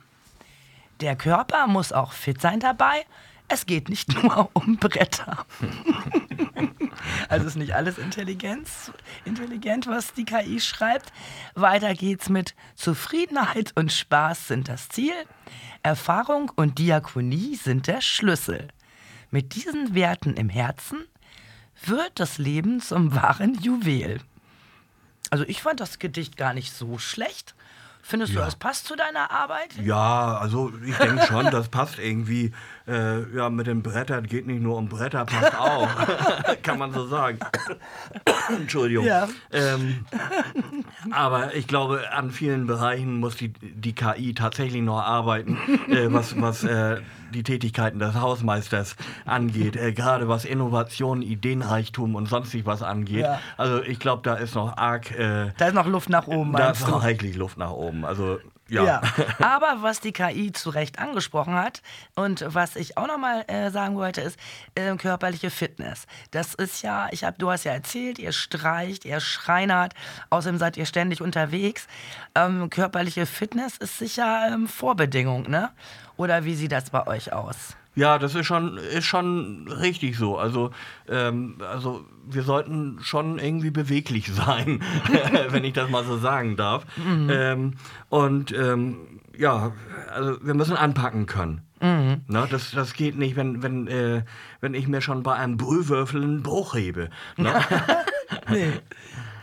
[1.01, 3.05] Der Körper muss auch fit sein dabei.
[3.47, 5.45] Es geht nicht nur um Bretter.
[7.29, 8.91] Also ist nicht alles Intelligenz,
[9.25, 11.11] intelligent, was die KI schreibt.
[11.55, 15.13] Weiter geht's mit Zufriedenheit und Spaß sind das Ziel.
[15.81, 18.67] Erfahrung und Diakonie sind der Schlüssel.
[19.31, 20.99] Mit diesen Werten im Herzen
[21.85, 24.19] wird das Leben zum wahren Juwel.
[25.29, 27.55] Also ich fand das Gedicht gar nicht so schlecht.
[28.05, 28.45] Findest du, Ja.
[28.45, 29.73] das passt zu deiner Arbeit?
[29.81, 32.51] Ja, also ich denke schon, das passt irgendwie.
[32.85, 35.87] Äh, ja, mit den Brettern geht nicht nur um Bretter, passt auch.
[36.63, 37.39] Kann man so sagen.
[38.49, 39.05] Entschuldigung.
[39.05, 39.29] Ja.
[39.51, 40.05] Ähm,
[41.11, 45.57] aber ich glaube, an vielen Bereichen muss die, die KI tatsächlich noch arbeiten,
[45.89, 46.99] äh, was, was äh,
[47.33, 49.77] die Tätigkeiten des Hausmeisters angeht.
[49.77, 53.21] Äh, Gerade was Innovation, Ideenreichtum und sonstig was angeht.
[53.21, 53.39] Ja.
[53.55, 56.71] Also ich glaube, da ist noch arg, äh, Da ist noch Luft nach oben, da
[56.71, 58.03] ist noch reichlich Luft nach oben.
[58.03, 58.39] Also
[58.73, 58.85] ja.
[58.85, 59.01] Ja.
[59.39, 61.81] Aber was die KI zu Recht angesprochen hat
[62.15, 64.37] und was ich auch nochmal äh, sagen wollte, ist
[64.75, 66.05] äh, körperliche Fitness.
[66.31, 69.93] Das ist ja, ich hab, du hast ja erzählt, ihr streicht, ihr schreinert,
[70.29, 71.87] außerdem seid ihr ständig unterwegs.
[72.35, 75.71] Ähm, körperliche Fitness ist sicher ähm, Vorbedingung, ne?
[76.17, 77.75] Oder wie sieht das bei euch aus?
[77.95, 80.37] Ja, das ist schon, ist schon richtig so.
[80.37, 80.71] Also,
[81.07, 84.81] ähm, also wir sollten schon irgendwie beweglich sein,
[85.49, 86.85] wenn ich das mal so sagen darf.
[87.29, 87.73] Ähm,
[88.09, 89.73] und ähm, ja,
[90.11, 91.61] also wir müssen anpacken können.
[92.27, 94.23] Ne, das, das geht nicht, wenn, wenn, äh,
[94.61, 97.09] wenn ich mir schon bei einem Brühwürfel einen Bruch hebe.
[97.37, 97.53] Ne?
[98.49, 98.73] Nee.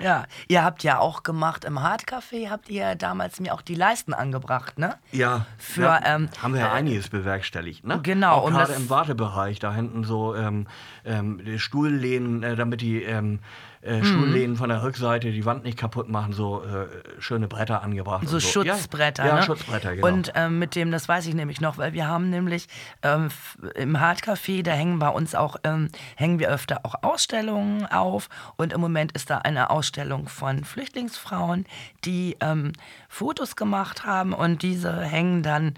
[0.00, 4.14] Ja, ihr habt ja auch gemacht im Hardcafé, habt ihr damals mir auch die Leisten
[4.14, 4.96] angebracht, ne?
[5.12, 7.86] Ja, Für, ja, ähm, haben wir ja äh, einiges bewerkstelligt.
[7.86, 8.00] Ne?
[8.02, 10.66] genau, Auch um gerade im Wartebereich, da hinten so ähm,
[11.04, 13.40] ähm, Stuhllehnen, äh, damit die ähm,
[13.82, 13.88] Mhm.
[13.88, 16.86] äh, Stuhllehnen von der Rückseite die Wand nicht kaputt machen, so äh,
[17.20, 18.28] schöne Bretter angebracht.
[18.28, 19.40] So und Schutzbretter, ja, ne?
[19.40, 20.06] Ja, Schutzbretter, genau.
[20.06, 22.66] Und ähm, mit dem, das weiß ich nämlich noch, weil wir haben nämlich
[23.02, 23.28] ähm,
[23.74, 28.28] im Hardcafé, da hängen bei uns auch, ähm, hängen wir öfter auch Ausstellungen auf.
[28.56, 31.66] Und im Moment ist da eine Ausstellung von Flüchtlingsfrauen,
[32.04, 32.72] die ähm,
[33.08, 35.74] Fotos gemacht haben und diese hängen dann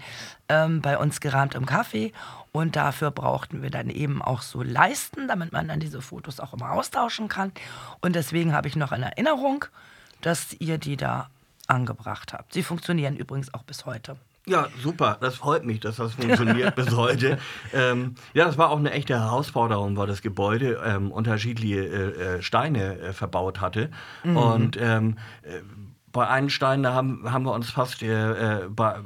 [0.49, 2.11] ähm, bei uns gerahmt im Café.
[2.55, 6.53] Und dafür brauchten wir dann eben auch so Leisten, damit man dann diese Fotos auch
[6.53, 7.51] immer austauschen kann.
[7.99, 9.65] Und deswegen habe ich noch in Erinnerung,
[10.21, 11.31] dass ihr die da
[11.67, 12.53] angebracht habt.
[12.53, 14.17] Sie funktionieren übrigens auch bis heute.
[14.45, 15.17] Ja, super.
[15.19, 17.39] Das freut mich, dass das funktioniert bis heute.
[17.73, 22.41] Ähm, ja, das war auch eine echte Herausforderung, weil das Gebäude ähm, unterschiedliche äh, äh,
[22.43, 23.89] Steine äh, verbaut hatte.
[24.23, 25.61] Und ähm, äh,
[26.11, 28.99] bei einem Stein, da haben, haben wir uns fast äh, äh, bei,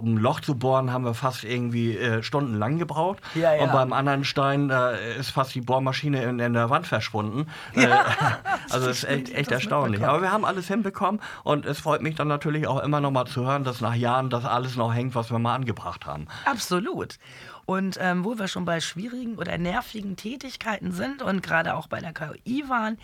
[0.00, 3.18] um ein Loch zu bohren, haben wir fast irgendwie äh, stundenlang gebraucht.
[3.34, 3.62] Ja, ja.
[3.62, 7.46] Und beim anderen Stein, da ist fast die Bohrmaschine in, in der Wand verschwunden.
[7.80, 7.86] Äh,
[8.70, 10.04] also das ist echt, echt erstaunlich.
[10.06, 13.24] Aber wir haben alles hinbekommen und es freut mich dann natürlich auch immer noch mal
[13.24, 16.26] zu hören, dass nach Jahren das alles noch hängt, was wir mal angebracht haben.
[16.44, 17.18] Absolut.
[17.66, 22.00] Und ähm, wo wir schon bei schwierigen oder nervigen Tätigkeiten sind und gerade auch bei
[22.00, 22.98] der KI waren,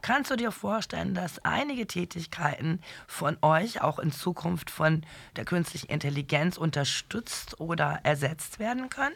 [0.00, 5.02] kannst du dir vorstellen, dass einige Tätigkeiten von euch auch in Zukunft von
[5.36, 9.14] der künstlichen Intelligenz unterstützt oder ersetzt werden können?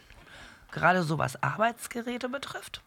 [0.76, 2.82] gerade so was Arbeitsgeräte betrifft?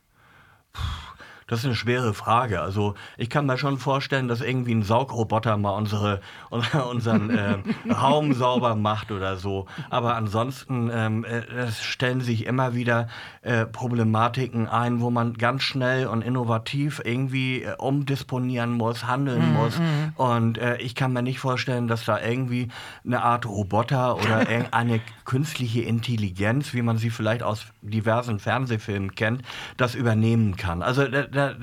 [1.49, 2.61] Das ist eine schwere Frage.
[2.61, 6.21] Also ich kann mir schon vorstellen, dass irgendwie ein Saugroboter mal unsere,
[6.89, 7.57] unseren äh,
[7.91, 9.65] Raum sauber macht oder so.
[9.89, 13.07] Aber ansonsten ähm, äh, es stellen sich immer wieder
[13.41, 19.53] äh, Problematiken ein, wo man ganz schnell und innovativ irgendwie äh, umdisponieren muss, handeln mm,
[19.55, 19.79] muss.
[19.79, 20.21] Mm.
[20.21, 22.67] Und äh, ich kann mir nicht vorstellen, dass da irgendwie
[23.03, 29.43] eine Art Roboter oder eine künstliche Intelligenz, wie man sie vielleicht aus diversen Fernsehfilmen kennt,
[29.77, 30.81] das übernehmen kann.
[30.81, 31.53] Also da, da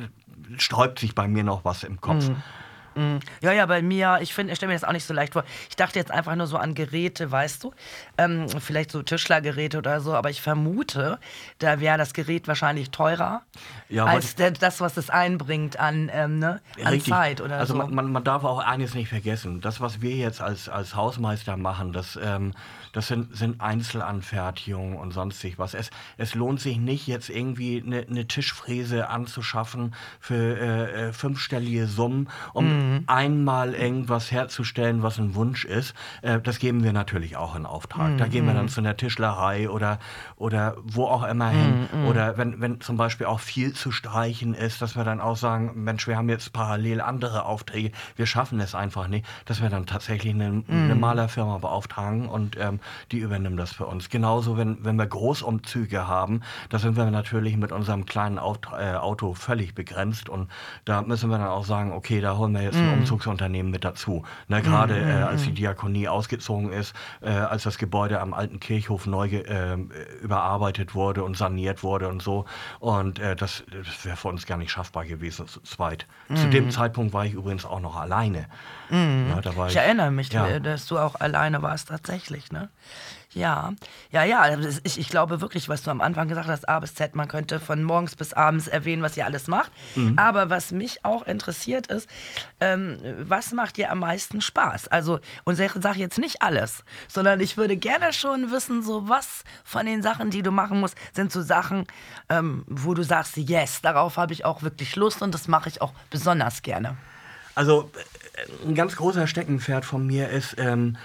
[0.57, 2.29] sträubt sich bei mir noch was im Kopf.
[2.29, 2.42] Mhm.
[2.94, 3.20] Mhm.
[3.42, 5.44] Ja, ja, bei mir, ich finde, ich stelle mir das auch nicht so leicht vor.
[5.68, 7.74] Ich dachte jetzt einfach nur so an Geräte, weißt du?
[8.18, 11.18] Ähm, vielleicht so Tischlergeräte oder so, aber ich vermute,
[11.59, 13.42] da wäre das Gerät wahrscheinlich teurer
[13.88, 16.61] ja, als das, was es einbringt an, ähm, ne?
[16.83, 17.81] an Zeit oder also so.
[17.81, 19.61] Also man, man, darf auch eines nicht vergessen.
[19.61, 22.53] Das, was wir jetzt als, als Hausmeister machen, das, ähm,
[22.92, 25.75] das sind, sind Einzelanfertigungen und sonstig was.
[25.75, 31.87] Es, es lohnt sich nicht, jetzt irgendwie eine, eine Tischfräse anzuschaffen für äh, äh fünfstellige
[31.87, 33.05] Summen, um mhm.
[33.07, 35.94] einmal irgendwas herzustellen, was ein Wunsch ist.
[36.22, 38.12] Äh, das geben wir natürlich auch in Auftrag.
[38.12, 38.18] Mhm.
[38.18, 38.70] Da gehen wir dann mhm.
[38.70, 40.01] zu einer Tischlerei oder,
[40.37, 41.88] oder wo auch immer hin.
[41.92, 42.07] Mhm.
[42.07, 45.73] Oder wenn, wenn zum Beispiel auch viel zu streichen ist, dass wir dann auch sagen,
[45.75, 49.87] Mensch, wir haben jetzt parallel andere Aufträge, wir schaffen es einfach nicht, dass wir dann
[49.87, 51.01] tatsächlich eine, eine mhm.
[51.01, 52.81] Malerfirma beauftragen und ähm,
[53.12, 54.09] die übernimmt das für uns.
[54.09, 58.95] Genauso, wenn, wenn wir Großumzüge haben, da sind wir natürlich mit unserem kleinen Auto, äh,
[58.95, 60.51] Auto völlig begrenzt und
[60.85, 62.99] da müssen wir dann auch sagen, okay, da holen wir jetzt ein mhm.
[63.01, 64.25] Umzugsunternehmen mit dazu.
[64.49, 68.61] Ne, Gerade mm, äh, als die Diakonie ausgezogen ist, äh, als das Gebäude am alten
[68.61, 69.77] Kirchhof neu äh,
[70.23, 72.47] überarbeitet wurde und saniert wurde und so.
[72.81, 76.07] Und äh, das, das wäre für uns gar nicht schaffbar gewesen zu zweit.
[76.29, 76.37] Mm.
[76.37, 78.46] Zu dem Zeitpunkt war ich übrigens auch noch alleine.
[78.90, 79.31] Mm.
[79.31, 80.61] Ja, ich, ich, erinnere mich, ja.
[80.61, 82.52] dass du auch alleine warst tatsächlich.
[82.52, 82.68] Ne?
[83.37, 83.75] Ja,
[84.11, 84.40] ja, ja.
[84.40, 87.29] Also ich, ich glaube wirklich, was du am Anfang gesagt hast, A bis Z, man
[87.29, 89.70] könnte von morgens bis abends erwähnen, was ihr alles macht.
[89.94, 90.18] Mhm.
[90.18, 92.09] Aber was mich auch interessiert ist,
[92.61, 94.88] ähm, was macht dir am meisten Spaß?
[94.88, 99.44] Also, und ich sage jetzt nicht alles, sondern ich würde gerne schon wissen, so was
[99.64, 101.85] von den Sachen, die du machen musst, sind so Sachen,
[102.31, 105.83] ähm, wo du sagst, yes, darauf habe ich auch wirklich Lust und das mache ich
[105.83, 106.96] auch besonders gerne.
[107.55, 107.90] Also,
[108.66, 110.96] ein ganz großer Steckenpferd von mir ist, ähm,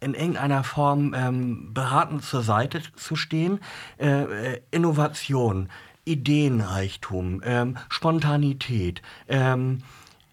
[0.00, 3.60] in irgendeiner Form ähm, beratend zur Seite zu stehen.
[3.98, 5.68] Äh, äh, Innovation,
[6.04, 9.82] Ideenreichtum, ähm, Spontanität, ähm,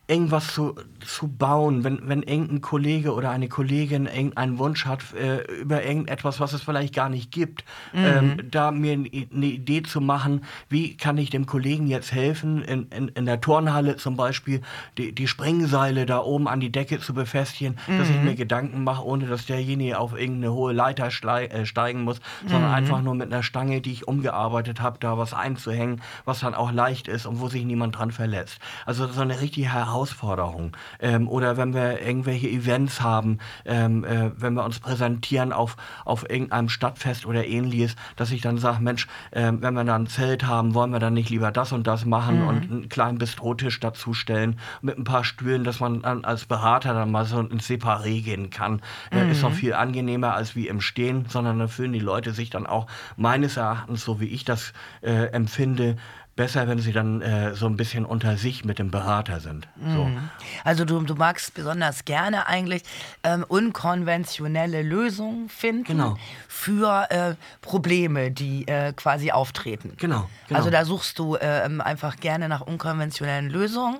[0.07, 5.41] irgendwas zu, zu bauen, wenn, wenn irgendein Kollege oder eine Kollegin irgendeinen Wunsch hat äh,
[5.59, 8.05] über irgendetwas, was es vielleicht gar nicht gibt, mhm.
[8.05, 12.87] ähm, da mir eine Idee zu machen, wie kann ich dem Kollegen jetzt helfen, in,
[12.87, 14.61] in, in der Turnhalle zum Beispiel
[14.97, 17.97] die, die Springseile da oben an die Decke zu befestigen, mhm.
[17.97, 18.37] dass ich mir mhm.
[18.37, 22.75] Gedanken mache, ohne dass derjenige auf irgendeine hohe Leiter äh, steigen muss, sondern mhm.
[22.75, 26.71] einfach nur mit einer Stange, die ich umgearbeitet habe, da was einzuhängen, was dann auch
[26.71, 28.59] leicht ist und wo sich niemand dran verletzt.
[28.85, 30.77] Also so eine richtige Herausforderung Herausforderung.
[30.99, 36.29] Ähm, oder wenn wir irgendwelche Events haben, ähm, äh, wenn wir uns präsentieren auf, auf
[36.29, 40.45] irgendeinem Stadtfest oder ähnliches, dass ich dann sage, Mensch, äh, wenn wir da ein Zelt
[40.45, 42.47] haben, wollen wir dann nicht lieber das und das machen mhm.
[42.47, 47.11] und einen kleinen Bistrotisch dazustellen mit ein paar Stühlen, dass man dann als Berater dann
[47.11, 48.81] mal so ins Separé gehen kann.
[49.11, 49.31] Äh, mhm.
[49.31, 52.67] Ist noch viel angenehmer als wie im Stehen, sondern da fühlen die Leute sich dann
[52.67, 55.97] auch meines Erachtens, so wie ich das äh, empfinde,
[56.37, 59.67] besser, wenn sie dann äh, so ein bisschen unter sich mit dem Berater sind.
[59.81, 60.05] So.
[60.05, 60.29] Mhm.
[60.63, 62.83] Also du, du magst besonders gerne eigentlich
[63.23, 66.17] ähm, unkonventionelle Lösungen finden genau.
[66.47, 69.93] für äh, Probleme, die äh, quasi auftreten.
[69.97, 70.57] Genau, genau.
[70.57, 73.97] Also da suchst du ähm, einfach gerne nach unkonventionellen Lösungen.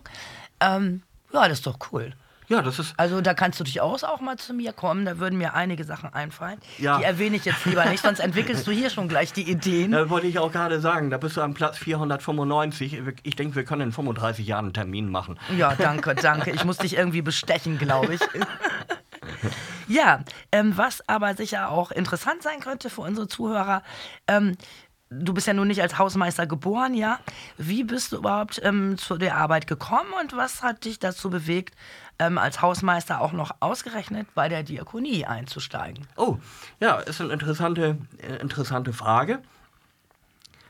[0.62, 1.02] Ähm,
[1.34, 2.14] ja, das ist doch cool.
[2.50, 2.94] Ja, das ist.
[2.96, 6.14] Also da kannst du durchaus auch mal zu mir kommen, da würden mir einige Sachen
[6.14, 6.60] einfallen.
[6.78, 6.98] Ja.
[6.98, 9.92] Die erwähne ich jetzt lieber nicht, sonst entwickelst du hier schon gleich die Ideen.
[9.92, 13.02] Da wollte ich auch gerade sagen, da bist du am Platz 495.
[13.24, 15.38] Ich denke, wir können in 35 Jahren einen Termin machen.
[15.58, 16.52] Ja, danke, danke.
[16.52, 18.22] Ich muss dich irgendwie bestechen, glaube ich.
[19.88, 23.84] ja, ähm, was aber sicher auch interessant sein könnte für unsere Zuhörer,
[24.28, 24.56] ähm,
[25.10, 27.20] du bist ja nun nicht als Hausmeister geboren, ja?
[27.58, 31.76] Wie bist du überhaupt ähm, zu der Arbeit gekommen und was hat dich dazu bewegt,
[32.20, 36.08] ähm, als Hausmeister auch noch ausgerechnet bei der Diakonie einzusteigen?
[36.16, 36.38] Oh,
[36.80, 39.40] ja, ist eine interessante, äh, interessante Frage.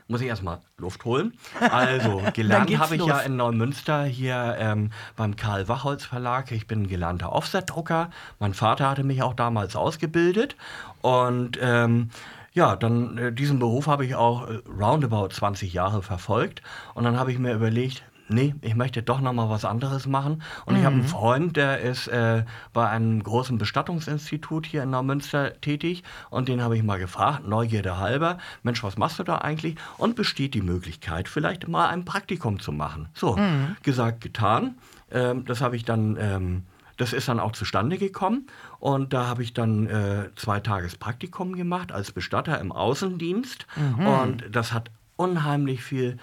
[0.09, 1.33] Muss ich erstmal Luft holen.
[1.59, 3.09] Also, gelernt habe ich los.
[3.09, 6.51] ja in Neumünster hier ähm, beim Karl Wachholz Verlag.
[6.53, 8.09] Ich bin gelernter Offset-Drucker.
[8.39, 10.55] Mein Vater hatte mich auch damals ausgebildet.
[11.01, 12.09] Und ähm,
[12.53, 16.61] ja, dann äh, diesen Beruf habe ich auch äh, roundabout 20 Jahre verfolgt.
[16.93, 20.43] Und dann habe ich mir überlegt, nee, ich möchte doch noch mal was anderes machen.
[20.65, 20.79] Und mhm.
[20.79, 26.03] ich habe einen Freund, der ist äh, bei einem großen Bestattungsinstitut hier in Neumünster tätig.
[26.29, 29.75] Und den habe ich mal gefragt, Neugierde halber, Mensch, was machst du da eigentlich?
[29.97, 33.09] Und besteht die Möglichkeit, vielleicht mal ein Praktikum zu machen.
[33.13, 33.75] So, mhm.
[33.83, 34.75] gesagt, getan.
[35.11, 36.17] Ähm, das habe ich dann...
[36.19, 36.63] Ähm,
[36.97, 38.47] das ist dann auch zustande gekommen
[38.79, 44.07] und da habe ich dann äh, zwei Tages Praktikum gemacht als Bestatter im Außendienst mhm.
[44.07, 46.17] und das hat unheimlich viel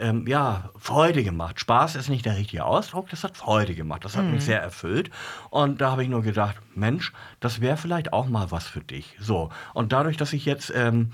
[0.00, 1.60] ähm, ja, Freude gemacht.
[1.60, 4.04] Spaß ist nicht der richtige Ausdruck, das hat Freude gemacht.
[4.04, 4.32] Das hat mhm.
[4.32, 5.10] mich sehr erfüllt.
[5.50, 9.16] Und da habe ich nur gedacht, Mensch, das wäre vielleicht auch mal was für dich.
[9.20, 9.50] So.
[9.74, 11.12] Und dadurch, dass ich jetzt ähm,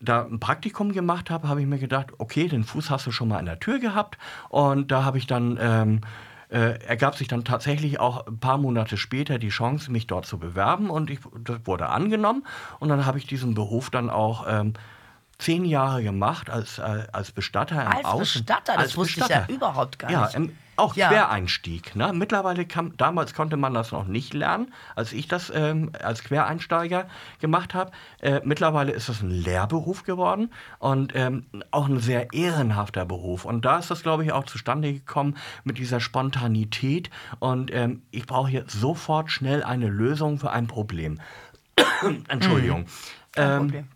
[0.00, 3.28] da ein Praktikum gemacht habe, habe ich mir gedacht, okay, den Fuß hast du schon
[3.28, 4.18] mal in der Tür gehabt.
[4.48, 5.58] Und da habe ich dann.
[5.60, 6.00] Ähm,
[6.50, 10.36] äh, ergab sich dann tatsächlich auch ein paar Monate später die Chance, mich dort zu
[10.36, 12.44] bewerben und ich, das wurde angenommen
[12.80, 14.74] und dann habe ich diesen Beruf dann auch ähm,
[15.40, 18.44] zehn Jahre gemacht als, äh, als Bestatter im als Außen.
[18.44, 19.44] Bestatter, das als wusste Bestatter.
[19.44, 20.34] ich ja überhaupt gar ja, nicht.
[20.34, 21.08] Im, auch ja.
[21.08, 21.94] Quereinstieg.
[21.94, 22.12] Ne?
[22.12, 27.06] Mittlerweile kam, damals konnte man das noch nicht lernen, als ich das ähm, als Quereinsteiger
[27.40, 27.92] gemacht habe.
[28.20, 33.44] Äh, mittlerweile ist das ein Lehrberuf geworden und ähm, auch ein sehr ehrenhafter Beruf.
[33.44, 37.10] Und da ist das, glaube ich, auch zustande gekommen mit dieser Spontanität.
[37.38, 41.20] Und ähm, ich brauche hier sofort schnell eine Lösung für ein Problem.
[42.28, 42.86] Entschuldigung.
[43.32, 43.88] Kein ähm, Problem.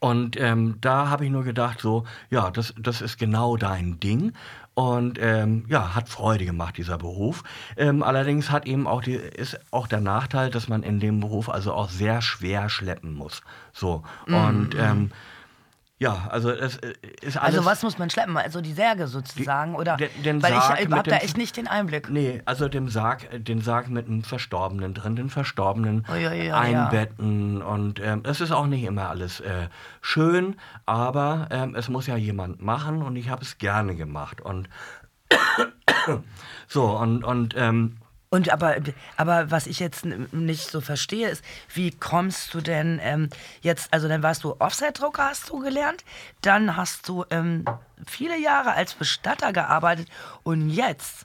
[0.00, 4.32] Und ähm, da habe ich nur gedacht, so, ja, das, das ist genau dein Ding.
[4.74, 7.42] Und ähm, ja, hat Freude gemacht, dieser Beruf.
[7.76, 11.48] Ähm, allerdings hat eben auch die, ist auch der Nachteil, dass man in dem Beruf
[11.48, 13.42] also auch sehr schwer schleppen muss.
[13.72, 14.04] So.
[14.26, 14.34] Mhm.
[14.34, 15.10] Und ähm,
[16.00, 17.56] ja, also es äh, ist alles.
[17.56, 18.36] Also was muss man schleppen?
[18.36, 19.96] Also die Särge sozusagen die, oder?
[19.96, 22.08] Den, den weil Sarg ich habe da echt nicht den Einblick.
[22.08, 26.56] Nee, also den Sarg, den Sarg mit einem Verstorbenen drin, den Verstorbenen oh, ja, ja,
[26.56, 27.66] einbetten ja.
[27.66, 29.68] und ähm, es ist auch nicht immer alles äh,
[30.00, 30.54] schön,
[30.86, 34.68] aber ähm, es muss ja jemand machen und ich habe es gerne gemacht und
[36.68, 37.96] so und und ähm,
[38.30, 38.76] und aber,
[39.16, 43.30] aber was ich jetzt nicht so verstehe, ist, wie kommst du denn ähm,
[43.62, 46.04] jetzt, also dann warst du Offset-Drucker, hast du gelernt,
[46.42, 47.64] dann hast du ähm,
[48.06, 50.08] viele Jahre als Bestatter gearbeitet
[50.42, 51.24] und jetzt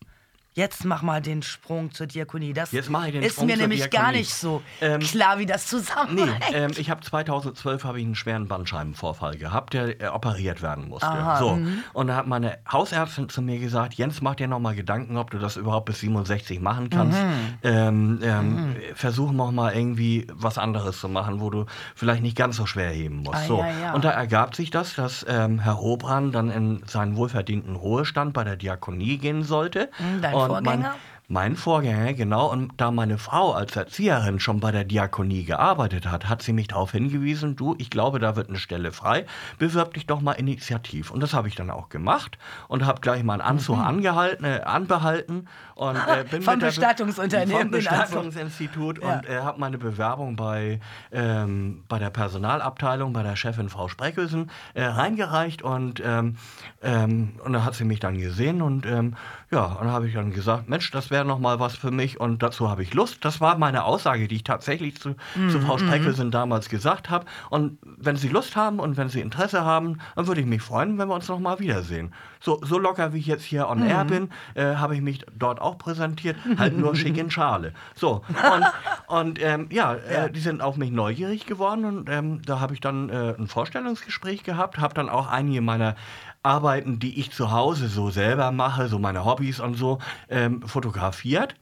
[0.56, 2.54] Jetzt mach mal den Sprung zur Diakonie.
[2.54, 4.04] Das Jetzt mache ich den ist Sprung mir nämlich Diakonie.
[4.04, 6.40] gar nicht so ähm, klar, wie das zusammenhängt.
[6.52, 10.90] Nee, ähm, ich habe 2012 habe ich einen schweren Bandscheibenvorfall gehabt, der äh, operiert werden
[10.90, 11.08] musste.
[11.08, 11.84] Aha, so mhm.
[11.94, 15.32] und da hat meine Hausärztin zu mir gesagt: Jens, mach dir noch mal Gedanken, ob
[15.32, 17.20] du das überhaupt bis 67 machen kannst.
[17.20, 17.58] Mhm.
[17.64, 18.76] Ähm, ähm, mhm.
[18.94, 22.92] Versuch noch mal irgendwie was anderes zu machen, wo du vielleicht nicht ganz so schwer
[22.92, 23.40] heben musst.
[23.40, 23.58] Ah, so.
[23.58, 23.94] Ja, ja.
[23.94, 28.44] Und da ergab sich das, dass ähm, Herr Robran dann in seinen wohlverdienten Ruhestand bei
[28.44, 29.90] der Diakonie gehen sollte.
[29.98, 30.86] Mhm, und mein,
[31.30, 32.52] mein Vorgänger, genau.
[32.52, 36.68] Und da meine Frau als Erzieherin schon bei der Diakonie gearbeitet hat, hat sie mich
[36.68, 39.26] darauf hingewiesen, du, ich glaube, da wird eine Stelle frei,
[39.58, 41.12] bewirb dich doch mal initiativ.
[41.12, 43.84] Und das habe ich dann auch gemacht und habe gleich mal einen Anzug mhm.
[43.84, 47.62] angehalten, äh, anbehalten und äh, bin vom Bestattungsunternehmen.
[47.64, 49.16] Vom Bestattungsinstitut ja.
[49.16, 50.80] und äh, habe meine Bewerbung bei,
[51.12, 56.38] ähm, bei der Personalabteilung, bei der Chefin Frau Spreckelsen äh, reingereicht und, ähm,
[56.82, 59.16] ähm, und da hat sie mich dann gesehen und ähm,
[59.54, 62.42] ja, und habe ich dann gesagt, Mensch, das wäre noch mal was für mich und
[62.42, 63.24] dazu habe ich Lust.
[63.24, 66.32] Das war meine Aussage, die ich tatsächlich zu, mm, zu Frau Spreckelsen mm.
[66.32, 67.26] damals gesagt habe.
[67.52, 70.98] Und wenn Sie Lust haben und wenn Sie Interesse haben, dann würde ich mich freuen,
[70.98, 72.14] wenn wir uns noch mal wiedersehen.
[72.40, 73.90] So, so locker wie ich jetzt hier on mm.
[73.90, 77.74] air bin, äh, habe ich mich dort auch präsentiert, halt nur schick in Schale.
[77.96, 78.66] So, und,
[79.08, 82.82] und ähm, ja, äh, die sind auf mich neugierig geworden und ähm, da habe ich
[82.82, 85.96] dann äh, ein Vorstellungsgespräch gehabt, habe dann auch einige meiner
[86.44, 90.00] Arbeiten, die ich zu Hause so selber mache, so meine Hobbys und so,
[90.30, 91.56] ähm, fotografiert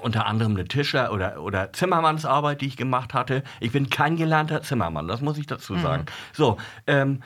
[0.00, 3.42] unter anderem eine Tischer- oder, oder Zimmermannsarbeit, die ich gemacht hatte.
[3.60, 5.82] Ich bin kein gelernter Zimmermann, das muss ich dazu mhm.
[5.82, 6.02] sagen.
[6.02, 6.06] Mhm.
[6.32, 7.22] So, ähm,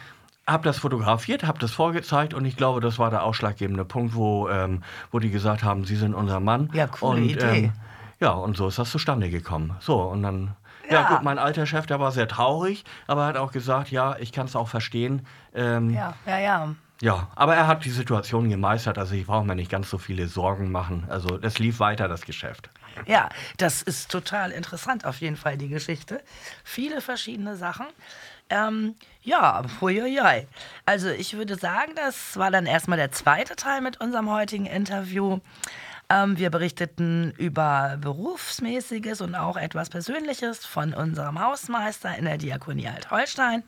[0.46, 4.48] habe das fotografiert, habe das vorgezeigt und ich glaube, das war der ausschlaggebende Punkt, wo,
[4.48, 6.70] ähm, wo die gesagt haben, Sie sind unser Mann.
[6.72, 7.64] Ja, coole und, Idee.
[7.64, 7.72] Ähm,
[8.20, 9.76] ja, und so ist das zustande gekommen.
[9.80, 10.56] So, und dann
[10.88, 11.02] ja.
[11.02, 11.09] ja.
[11.09, 14.32] gut, mein alter Chef, der war sehr traurig, aber er hat auch gesagt, ja, ich
[14.32, 15.26] kann es auch verstehen.
[15.54, 16.74] Ähm, ja, ja, ja.
[17.02, 20.28] Ja, aber er hat die Situation gemeistert, also ich brauche mir nicht ganz so viele
[20.28, 21.04] Sorgen machen.
[21.11, 22.70] Also es lief weiter, das Geschäft.
[23.04, 23.28] Ja,
[23.59, 26.22] das ist total interessant auf jeden Fall, die Geschichte.
[26.64, 27.85] Viele verschiedene Sachen.
[28.48, 30.46] Ähm, ja, huiuiui.
[30.85, 35.40] Also ich würde sagen, das war dann erstmal der zweite Teil mit unserem heutigen Interview.
[36.09, 42.88] Ähm, wir berichteten über Berufsmäßiges und auch etwas Persönliches von unserem Hausmeister in der Diakonie
[42.88, 43.64] Alt-Holstein.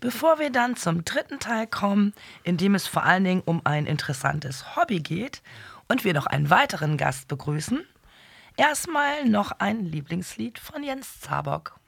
[0.00, 2.12] Bevor wir dann zum dritten Teil kommen,
[2.42, 5.40] in dem es vor allen Dingen um ein interessantes Hobby geht
[5.88, 7.86] und wir noch einen weiteren Gast begrüßen,
[8.58, 11.78] erstmal noch ein Lieblingslied von Jens Zabock.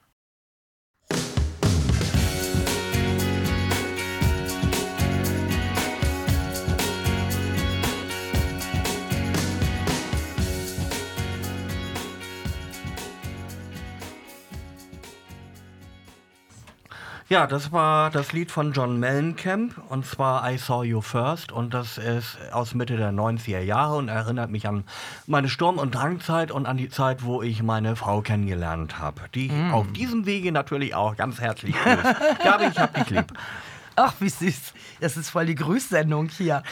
[17.29, 21.75] Ja, das war das Lied von John Mellencamp und zwar I Saw You First und
[21.75, 24.85] das ist aus Mitte der 90er Jahre und erinnert mich an
[25.27, 29.47] meine Sturm- und Drangzeit und an die Zeit, wo ich meine Frau kennengelernt habe, die
[29.47, 32.17] ich auf diesem Wege natürlich auch ganz herzlich grüße.
[32.45, 33.33] Gabi, ich hab dich lieb.
[33.97, 34.73] Ach, wie süß.
[35.01, 36.63] Das ist voll die Grüßsendung hier.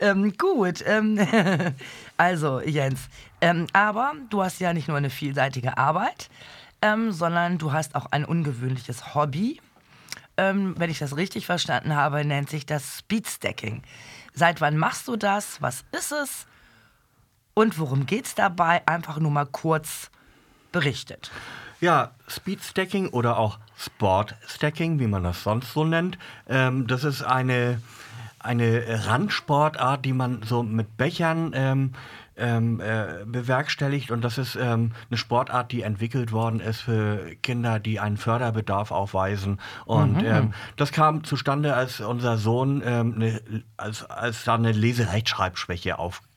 [0.00, 0.84] ähm, gut.
[0.86, 1.18] Ähm,
[2.18, 3.08] also, Jens.
[3.40, 6.28] Ähm, aber du hast ja nicht nur eine vielseitige Arbeit,
[6.82, 9.60] ähm, sondern du hast auch ein ungewöhnliches Hobby.
[10.36, 13.82] Ähm, wenn ich das richtig verstanden habe, nennt sich das Speedstacking.
[14.32, 15.62] Seit wann machst du das?
[15.62, 16.46] Was ist es?
[17.54, 18.82] Und worum geht's dabei?
[18.86, 20.10] Einfach nur mal kurz
[20.72, 21.30] berichtet.
[21.80, 26.18] Ja, Speedstacking oder auch Sportstacking, wie man das sonst so nennt,
[26.48, 27.80] ähm, das ist eine,
[28.38, 31.92] eine Randsportart, die man so mit Bechern ähm,
[32.36, 37.78] ähm, äh, bewerkstelligt und das ist ähm, eine Sportart, die entwickelt worden ist für Kinder,
[37.80, 43.40] die einen Förderbedarf aufweisen und ähm, das kam zustande, als unser Sohn ähm, ne,
[43.76, 46.33] als, als da eine Leserechtschreibschwäche aufkam.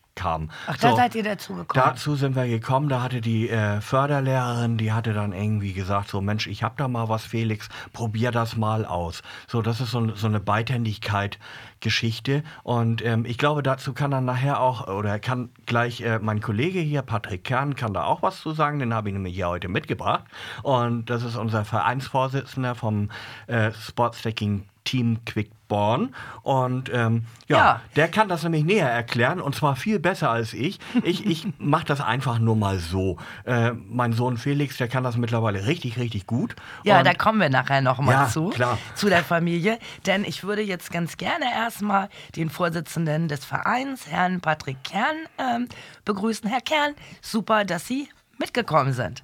[0.68, 1.86] Ach, da seid ihr dazu gekommen?
[1.86, 6.22] Dazu sind wir gekommen, da hatte die äh, Förderlehrerin, die hatte dann irgendwie gesagt, so
[6.22, 9.22] Mensch, ich hab da mal was, Felix, probier das mal aus.
[9.48, 11.40] So, das ist so, so eine Beidhändigkeit
[11.80, 16.42] Geschichte und ähm, ich glaube, dazu kann dann nachher auch, oder kann gleich äh, mein
[16.42, 19.48] Kollege hier, Patrick Kern, kann da auch was zu sagen, den habe ich nämlich hier
[19.48, 20.24] heute mitgebracht.
[20.64, 23.10] Und das ist unser Vereinsvorsitzender vom
[23.48, 26.16] äh, Sportstacking Team Quickborn.
[26.44, 27.82] Und ähm, ja, Ja.
[27.98, 30.80] der kann das nämlich näher erklären und zwar viel besser als ich.
[31.04, 33.18] Ich, ich mache das einfach nur mal so.
[33.44, 36.56] Äh, mein Sohn Felix, der kann das mittlerweile richtig, richtig gut.
[36.84, 38.78] Ja, und da kommen wir nachher noch mal Ja, zu, klar.
[38.96, 39.78] zu der Familie.
[40.06, 42.08] Denn ich würde jetzt ganz gerne erstmal
[42.38, 45.68] den Vorsitzenden des Vereins, Herrn Patrick Kern, ähm,
[46.06, 46.50] begrüßen.
[46.50, 48.08] Herr Kern, super, dass Sie
[48.40, 49.22] mitgekommen sind.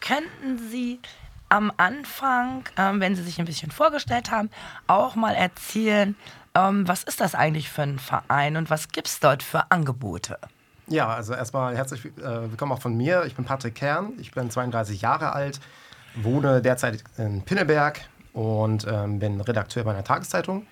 [0.00, 0.98] Könnten Sie
[1.48, 4.50] am Anfang, ähm, wenn Sie sich ein bisschen vorgestellt haben,
[4.86, 6.16] auch mal erzählen,
[6.54, 10.38] ähm, was ist das eigentlich für ein Verein und was gibt es dort für Angebote?
[10.88, 13.24] Ja, also erstmal herzlich äh, willkommen auch von mir.
[13.26, 15.60] Ich bin Patrick Kern, ich bin 32 Jahre alt,
[16.14, 18.00] wohne derzeit in Pinneberg
[18.32, 20.66] und ähm, bin Redakteur bei einer Tageszeitung.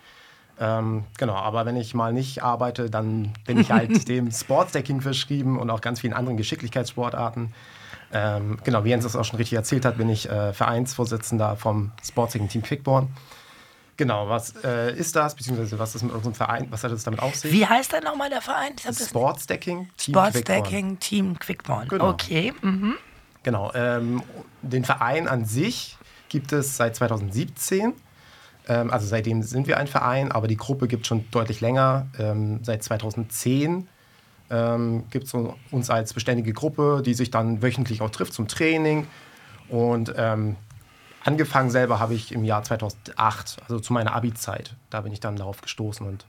[0.60, 5.58] Ähm, genau, aber wenn ich mal nicht arbeite, dann bin ich halt dem Sportsdecking verschrieben
[5.58, 7.52] und auch ganz vielen anderen Geschicklichkeitssportarten.
[8.12, 11.92] Ähm, genau, wie Jens das auch schon richtig erzählt hat, bin ich äh, Vereinsvorsitzender vom
[12.06, 13.08] Sportsdecking Team Quickborn.
[13.96, 17.20] Genau, was äh, ist das, beziehungsweise was ist mit unserem Verein, was hat es damit
[17.20, 17.52] auf sich?
[17.52, 18.72] Wie heißt denn nochmal der Verein?
[18.84, 20.32] Das- Sportsdecking Team Quickborn.
[20.32, 21.88] Sportsdecking Team Quickborn.
[21.88, 22.10] Genau.
[22.10, 22.52] Okay.
[22.62, 22.94] Mhm.
[23.44, 23.70] Genau.
[23.74, 24.22] Ähm,
[24.62, 25.96] den Verein an sich
[26.28, 27.92] gibt es seit 2017.
[28.66, 32.06] Ähm, also seitdem sind wir ein Verein, aber die Gruppe gibt es schon deutlich länger.
[32.18, 33.86] Ähm, seit 2010
[34.50, 35.34] ähm, gibt es
[35.70, 39.06] uns als beständige Gruppe, die sich dann wöchentlich auch trifft zum Training.
[39.68, 40.56] Und ähm,
[41.24, 44.76] angefangen selber habe ich im Jahr 2008, also zu meiner Abi-Zeit.
[44.90, 46.26] Da bin ich dann darauf gestoßen und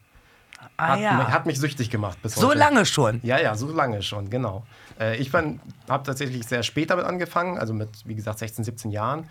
[0.77, 1.27] Ah hat, ja.
[1.31, 2.57] hat mich süchtig gemacht bis So heute.
[2.57, 3.19] lange schon.
[3.23, 4.65] Ja, ja, so lange schon, genau.
[4.99, 9.29] Äh, ich habe tatsächlich sehr spät damit angefangen, also mit, wie gesagt, 16, 17 Jahren.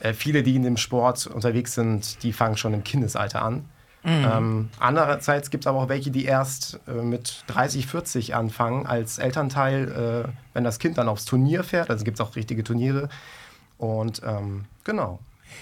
[0.00, 3.64] Äh, viele, die in dem Sport unterwegs sind, die fangen schon im Kindesalter an.
[4.08, 9.18] Ähm, andererseits gibt es aber auch welche, die erst äh, mit 30, 40 anfangen als
[9.18, 11.90] Elternteil, äh, wenn das Kind dann aufs Turnier fährt.
[11.90, 13.08] Also gibt es auch richtige Turniere.
[13.78, 15.18] Und ähm, genau.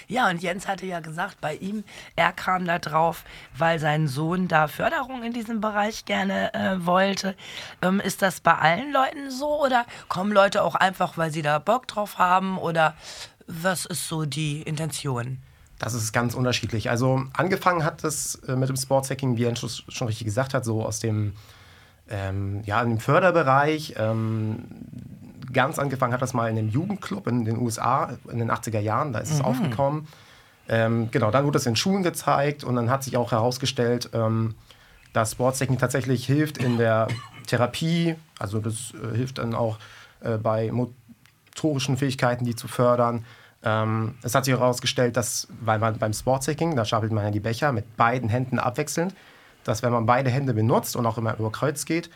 [0.07, 1.83] Ja, und Jens hatte ja gesagt, bei ihm,
[2.15, 3.23] er kam da drauf,
[3.57, 7.35] weil sein Sohn da Förderung in diesem Bereich gerne äh, wollte.
[7.81, 11.59] Ähm, ist das bei allen Leuten so oder kommen Leute auch einfach, weil sie da
[11.59, 12.95] Bock drauf haben oder
[13.47, 15.39] was ist so die Intention?
[15.79, 16.89] Das ist ganz unterschiedlich.
[16.89, 20.63] Also angefangen hat es äh, mit dem Sportshacking, wie Jens schon- schon richtig gesagt hat,
[20.63, 21.33] so aus dem,
[22.09, 23.95] ähm, ja, im Förderbereich.
[23.97, 24.59] Ähm,
[25.51, 29.13] ganz angefangen hat das mal in einem Jugendclub in den USA in den 80er Jahren,
[29.13, 30.07] da ist es aufgekommen.
[30.67, 34.55] Ähm, genau, dann wurde es in Schulen gezeigt und dann hat sich auch herausgestellt, ähm,
[35.13, 37.07] dass Sportstechnik tatsächlich hilft in der
[37.47, 38.15] Therapie.
[38.39, 39.77] Also das äh, hilft dann auch
[40.21, 43.23] äh, bei motorischen Fähigkeiten, die zu fördern.
[43.65, 47.39] Ähm, es hat sich herausgestellt, dass, weil man beim Sportstacking, da stapelt man ja die
[47.39, 49.15] Becher mit beiden Händen abwechselnd,
[49.63, 52.09] dass wenn man beide Hände benutzt und auch immer über Kreuz geht,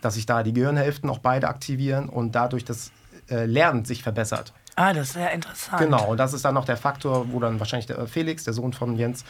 [0.00, 2.90] dass sich da die Gehirnhälften auch beide aktivieren und dadurch das
[3.30, 4.52] äh, Lernen sich verbessert.
[4.74, 5.80] Ah, das ist sehr interessant.
[5.80, 8.74] Genau, und das ist dann noch der Faktor, wo dann wahrscheinlich der Felix, der Sohn
[8.74, 9.24] von Jens,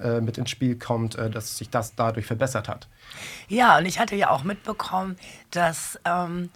[0.00, 2.86] äh, mit ins Spiel kommt, äh, dass sich das dadurch verbessert hat.
[3.48, 5.16] Ja, und ich hatte ja auch mitbekommen,
[5.50, 6.50] dass ähm,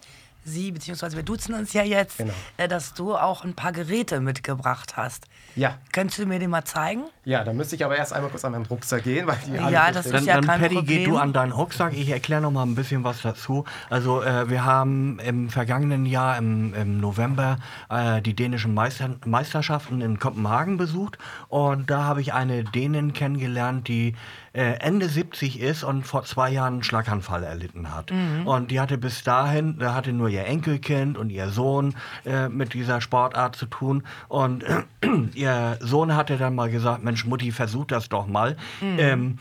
[0.47, 2.33] Sie, beziehungsweise wir duzen uns ja jetzt, Genau.
[2.57, 5.25] äh, dass du auch ein paar Geräte mitgebracht hast.
[5.55, 5.75] Ja.
[5.91, 7.03] Könntest du mir den mal zeigen?
[7.25, 9.73] Ja, dann müsste ich aber erst einmal kurz an meinen Rucksack gehen, weil die alle
[9.73, 10.97] Ja, das ist Dann, ja dann kein Paddy, Problem.
[10.99, 11.93] geh du an deinen Rucksack.
[11.93, 13.65] Ich erkläre noch mal ein bisschen was dazu.
[13.89, 17.57] Also äh, wir haben im vergangenen Jahr im, im November
[17.89, 21.17] äh, die dänischen Meister, Meisterschaften in Kopenhagen besucht
[21.49, 24.15] und da habe ich eine Dänin kennengelernt, die
[24.61, 28.11] Ende 70 ist und vor zwei Jahren einen Schlaganfall erlitten hat.
[28.11, 28.47] Mhm.
[28.47, 31.95] Und die hatte bis dahin, da hatte nur ihr Enkelkind und ihr Sohn
[32.25, 34.03] äh, mit dieser Sportart zu tun.
[34.27, 34.65] Und
[35.33, 38.57] ihr Sohn hatte dann mal gesagt, Mensch, Mutti, versuch das doch mal.
[38.81, 38.99] Mhm.
[38.99, 39.37] Ähm,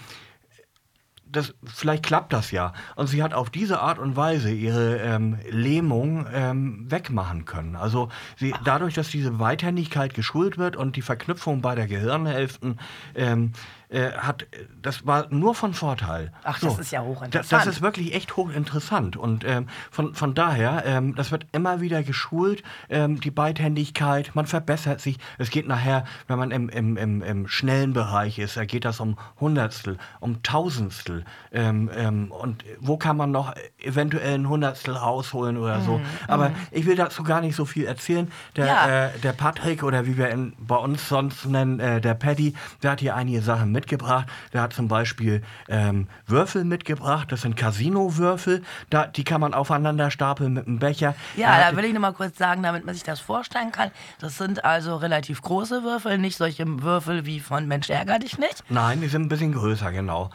[1.36, 2.72] das, vielleicht klappt das ja.
[2.94, 7.76] Und sie hat auf diese Art und Weise ihre ähm, Lähmung ähm, wegmachen können.
[7.76, 12.78] Also sie, dadurch, dass diese Weithändigkeit geschult wird und die Verknüpfung bei der Gehirnhälften
[13.14, 13.52] ähm,
[13.88, 14.46] äh, hat,
[14.82, 16.32] das war nur von Vorteil.
[16.44, 17.52] Ach, das ist ja hochinteressant.
[17.52, 19.16] Das ist wirklich echt hochinteressant.
[19.16, 24.46] Und ähm, von, von daher, ähm, das wird immer wieder geschult, ähm, die Beidhändigkeit, man
[24.46, 25.18] verbessert sich.
[25.38, 29.00] Es geht nachher, wenn man im, im, im, im schnellen Bereich ist, da geht das
[29.00, 31.24] um Hundertstel, um Tausendstel.
[31.52, 36.00] Ähm, ähm, und wo kann man noch eventuell ein Hundertstel rausholen oder so.
[36.28, 38.30] Aber ich will dazu gar nicht so viel erzählen.
[38.56, 39.06] Der, Mhm, Ja.
[39.06, 42.92] äh, der Patrick oder wie wir ihn bei uns sonst nennen, äh, der Paddy, der
[42.92, 44.26] hat hier einige Sachen mitgebracht.
[44.54, 47.30] Der hat zum Beispiel ähm, Würfel mitgebracht.
[47.30, 48.62] Das sind Casino-Würfel.
[48.88, 51.14] Da, die kann man aufeinander stapeln mit einem Becher.
[51.36, 53.90] Ja, da will ich noch mal kurz sagen, damit man sich das vorstellen kann.
[54.18, 58.64] Das sind also relativ große Würfel, nicht solche Würfel wie von Mensch ärger dich nicht.
[58.70, 60.30] Nein, die sind ein bisschen größer, genau.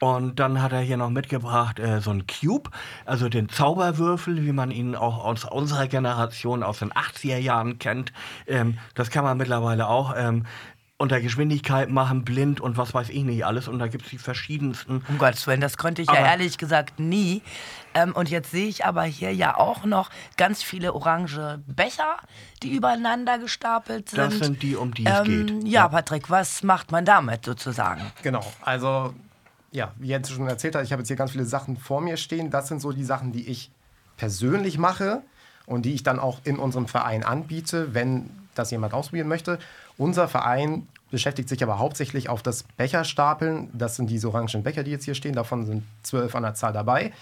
[0.00, 2.70] Und dann hat er hier noch mitgebracht äh, so einen Cube,
[3.04, 8.12] also den Zauberwürfel, wie man ihn auch aus unserer Generation aus den 80er Jahren kennt.
[8.46, 10.44] Ähm, das kann man mittlerweile auch ähm,
[11.00, 13.68] unter Geschwindigkeit machen, blind und was weiß ich nicht alles.
[13.68, 15.04] Und da gibt es die verschiedensten.
[15.08, 17.40] Um Gottes Willen, das konnte ich ja Aber- ehrlich gesagt nie.
[17.94, 22.16] Ähm, und jetzt sehe ich aber hier ja auch noch ganz viele orange Becher,
[22.64, 24.18] die übereinander gestapelt sind.
[24.18, 25.24] Das sind die, um die es ähm,
[25.60, 25.68] geht.
[25.68, 28.02] Ja, Patrick, was macht man damit sozusagen?
[28.22, 29.14] Genau, also
[29.70, 32.16] ja, wie Jens schon erzählt hat, ich habe jetzt hier ganz viele Sachen vor mir
[32.16, 32.50] stehen.
[32.50, 33.70] Das sind so die Sachen, die ich
[34.16, 35.22] persönlich mache
[35.66, 39.60] und die ich dann auch in unserem Verein anbiete, wenn das jemand ausprobieren möchte.
[39.98, 43.70] Unser Verein beschäftigt sich aber hauptsächlich auf das Becherstapeln.
[43.76, 45.34] Das sind diese orangen Becher, die jetzt hier stehen.
[45.34, 47.12] Davon sind zwölf an der Zahl dabei.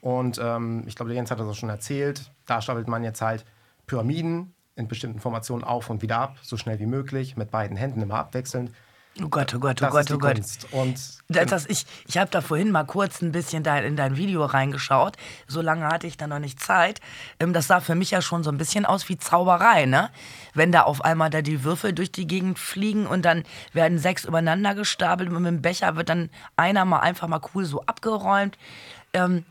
[0.00, 2.30] Und ähm, ich glaube, Jens hat das auch schon erzählt.
[2.46, 3.44] Da stapelt man jetzt halt
[3.86, 8.02] Pyramiden in bestimmten Formationen auf und wieder ab, so schnell wie möglich, mit beiden Händen
[8.02, 8.70] immer abwechselnd.
[9.22, 10.34] Oh Gott, oh Gott, oh Das Gott, oh Gott.
[10.34, 10.68] Kunst.
[10.72, 10.96] Und
[11.28, 15.16] Das, ich ich habe da vorhin mal kurz ein bisschen dein, in dein Video reingeschaut.
[15.46, 17.00] So lange hatte ich da noch nicht Zeit.
[17.40, 20.10] Ähm, das sah für mich ja schon so ein bisschen aus wie Zauberei, ne?
[20.54, 24.24] Wenn da auf einmal da die Würfel durch die Gegend fliegen und dann werden sechs
[24.24, 28.56] übereinander gestapelt und mit dem Becher wird dann einer mal einfach mal cool so abgeräumt.
[29.12, 29.44] Ähm,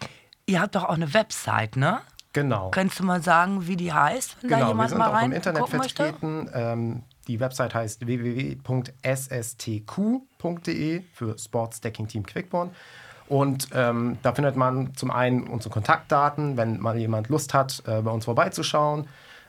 [0.46, 2.00] ihr habt doch auch eine Website, ne?
[2.34, 2.70] Genau.
[2.72, 5.12] Könntest du mal sagen, wie die heißt, wenn da Genau, wir jemand sind mal auch
[5.12, 6.50] im rein Internet vertreten.
[6.54, 8.62] Ähm, die Website heißt www.sstq.de
[11.14, 12.72] für Sports Stacking Team Quickborn.
[13.28, 18.02] Und ähm, da findet man zum einen unsere Kontaktdaten, wenn mal jemand Lust hat, äh,
[18.02, 19.08] bei uns vorbeizuschauen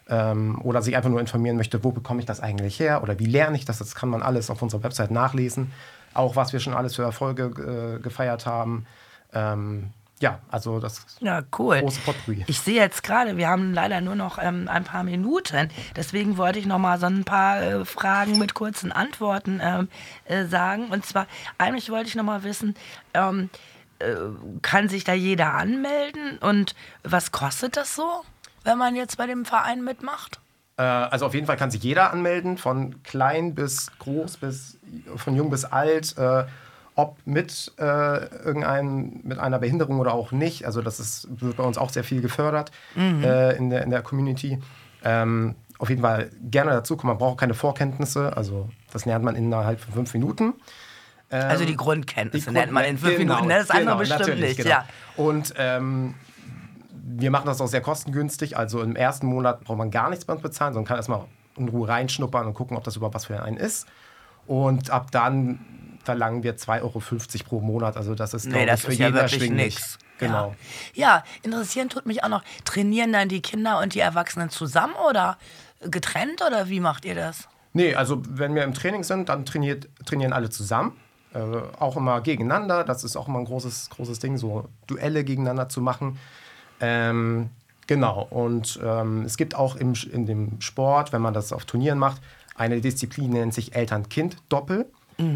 [0.09, 3.27] ähm, oder sich einfach nur informieren möchte, wo bekomme ich das eigentlich her oder wie
[3.27, 3.79] lerne ich das.
[3.79, 5.73] Das kann man alles auf unserer Website nachlesen.
[6.13, 8.87] Auch was wir schon alles für Erfolge äh, gefeiert haben.
[9.33, 9.91] Ähm,
[10.21, 11.81] ja, also das Ja, cool.
[11.81, 12.45] Große Potpourri.
[12.47, 15.71] Ich sehe jetzt gerade, wir haben leider nur noch ähm, ein paar Minuten.
[15.97, 19.89] Deswegen wollte ich noch mal so ein paar äh, Fragen mit kurzen Antworten ähm,
[20.25, 20.89] äh, sagen.
[20.91, 22.75] Und zwar, eigentlich wollte ich noch mal wissen,
[23.15, 23.51] ähm,
[23.99, 24.15] äh,
[24.63, 26.39] kann sich da jeder anmelden?
[26.39, 28.23] Und was kostet das so,
[28.65, 30.41] wenn man jetzt bei dem Verein mitmacht?
[30.79, 34.79] Äh, also auf jeden Fall kann sich jeder anmelden, von klein bis groß, bis
[35.17, 36.45] von jung bis alt, äh,
[36.99, 37.83] ob mit äh,
[38.45, 40.67] irgendeinem, mit einer Behinderung oder auch nicht.
[40.67, 44.03] Also das ist, wird bei uns auch sehr viel gefördert äh, in, der, in der
[44.03, 44.59] Community.
[45.05, 47.13] Ähm, auf jeden Fall gerne dazukommen.
[47.15, 50.55] Man braucht keine Vorkenntnisse, also das lernt man innerhalb von fünf Minuten.
[51.31, 53.51] also die die Grundkenntnisse Grund- nennt man in fünf genau, Minuten.
[53.51, 54.57] Das andere genau, bestimmt nicht.
[54.57, 54.71] genau.
[54.71, 54.85] Ja.
[55.17, 56.15] Und ähm,
[56.91, 58.57] wir machen das auch sehr kostengünstig.
[58.57, 61.27] Also im ersten Monat braucht man gar nichts bei uns bezahlen, sondern kann erstmal
[61.57, 63.87] in Ruhe reinschnuppern und gucken, ob das überhaupt was für einen ist.
[64.49, 65.61] Und ab dann
[66.05, 67.01] verlangen wir 2,50 Euro
[67.49, 67.97] pro Monat.
[67.97, 69.75] Also das ist, Nee, das ich, für ist ja jeden wirklich erschwinglich.
[69.77, 69.99] nix.
[70.19, 70.55] Genau.
[70.95, 71.17] Ja.
[71.17, 75.39] ja, interessieren tut mich auch noch, trainieren dann die Kinder und die Erwachsenen zusammen oder
[75.81, 77.49] getrennt oder wie macht ihr das?
[77.73, 80.97] Nee, also wenn wir im Training sind, dann trainiert, trainieren alle zusammen.
[81.35, 81.41] Äh,
[81.79, 82.85] auch immer gegeneinander.
[82.85, 86.19] Das ist auch immer ein großes, großes Ding, so Duelle gegeneinander zu machen.
[86.81, 87.51] Ähm,
[87.87, 88.27] genau.
[88.31, 92.21] Und ähm, es gibt auch im, in dem Sport, wenn man das auf Turnieren macht,
[92.57, 94.87] eine Disziplin, die nennt sich Eltern-Kind-Doppel.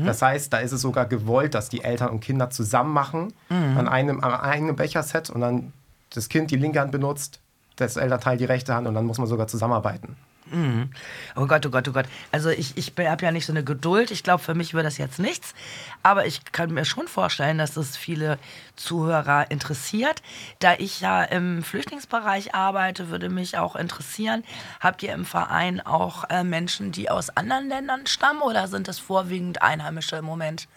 [0.05, 3.89] Das heißt, da ist es sogar gewollt, dass die Eltern und Kinder zusammen machen an
[3.89, 5.72] einem, an einem Becherset und dann
[6.11, 7.41] das Kind die linke Hand benutzt,
[7.76, 10.16] das Elternteil die rechte Hand und dann muss man sogar zusammenarbeiten.
[11.34, 12.07] Oh Gott, oh Gott, oh Gott.
[12.30, 14.11] Also ich, ich habe ja nicht so eine Geduld.
[14.11, 15.55] Ich glaube, für mich würde das jetzt nichts.
[16.03, 18.38] Aber ich kann mir schon vorstellen, dass das viele
[18.76, 20.22] Zuhörer interessiert.
[20.59, 24.44] Da ich ja im Flüchtlingsbereich arbeite, würde mich auch interessieren,
[24.80, 28.98] habt ihr im Verein auch äh, Menschen, die aus anderen Ländern stammen oder sind das
[28.98, 30.68] vorwiegend Einheimische im Moment?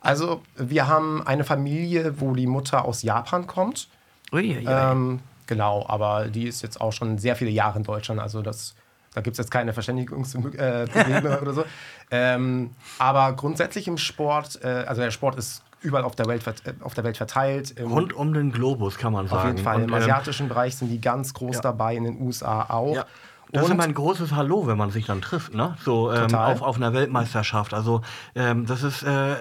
[0.00, 3.88] Also wir haben eine Familie, wo die Mutter aus Japan kommt.
[4.32, 4.66] Uiuiui.
[4.68, 8.20] Ähm, genau, aber die ist jetzt auch schon sehr viele Jahre in Deutschland.
[8.20, 8.74] Also das,
[9.14, 11.64] da gibt es jetzt keine Verständigungsprobleme äh, oder so.
[12.10, 16.72] Ähm, aber grundsätzlich im Sport, äh, also der Sport ist überall auf der Welt, äh,
[16.80, 17.74] auf der Welt verteilt.
[17.80, 19.40] Rund um den Globus, kann man sagen.
[19.40, 19.76] auf jeden Fall.
[19.76, 21.62] Und, Im ähm, asiatischen Bereich sind die ganz groß ja.
[21.62, 22.96] dabei, in den USA auch.
[22.96, 23.06] Ja.
[23.52, 25.76] Das ist immer ein großes Hallo, wenn man sich dann trifft, ne?
[25.84, 27.72] So ähm, auf, auf einer Weltmeisterschaft.
[27.72, 28.02] Also
[28.34, 29.36] ähm, das ist äh,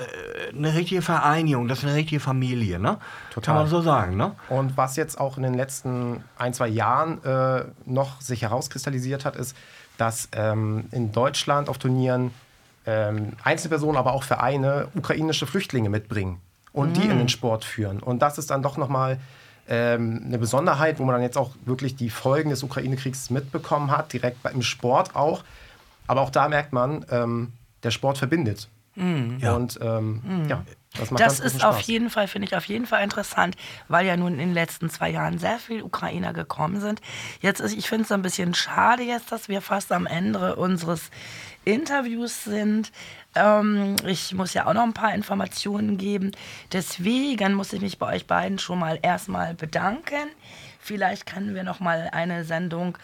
[0.55, 2.97] eine richtige Vereinigung, das ist eine richtige Familie, ne?
[3.31, 3.55] Total.
[3.55, 4.35] Kann man so sagen, ne?
[4.49, 9.35] Und was jetzt auch in den letzten ein, zwei Jahren äh, noch sich herauskristallisiert hat,
[9.35, 9.55] ist,
[9.97, 12.31] dass ähm, in Deutschland auf Turnieren
[12.85, 16.39] ähm, Einzelpersonen, aber auch Vereine ukrainische Flüchtlinge mitbringen
[16.71, 17.99] und die in den Sport führen.
[17.99, 19.19] Und das ist dann doch nochmal
[19.67, 24.13] ähm, eine Besonderheit, wo man dann jetzt auch wirklich die Folgen des Ukraine-Kriegs mitbekommen hat,
[24.13, 25.43] direkt im Sport auch.
[26.07, 27.53] Aber auch da merkt man, ähm,
[27.83, 28.67] der Sport verbindet.
[28.95, 29.55] Ja.
[29.55, 30.63] Und ähm, ja,
[30.95, 33.55] das macht Das ist auf jeden Fall, finde ich auf jeden Fall interessant,
[33.87, 37.01] weil ja nun in den letzten zwei Jahren sehr viele Ukrainer gekommen sind.
[37.41, 41.09] Jetzt ist, ich finde es ein bisschen schade jetzt, dass wir fast am Ende unseres
[41.65, 42.91] Interviews sind.
[43.35, 46.31] Ähm, ich muss ja auch noch ein paar Informationen geben.
[46.71, 50.29] Deswegen muss ich mich bei euch beiden schon mal erstmal bedanken.
[50.79, 52.97] Vielleicht können wir noch mal eine Sendung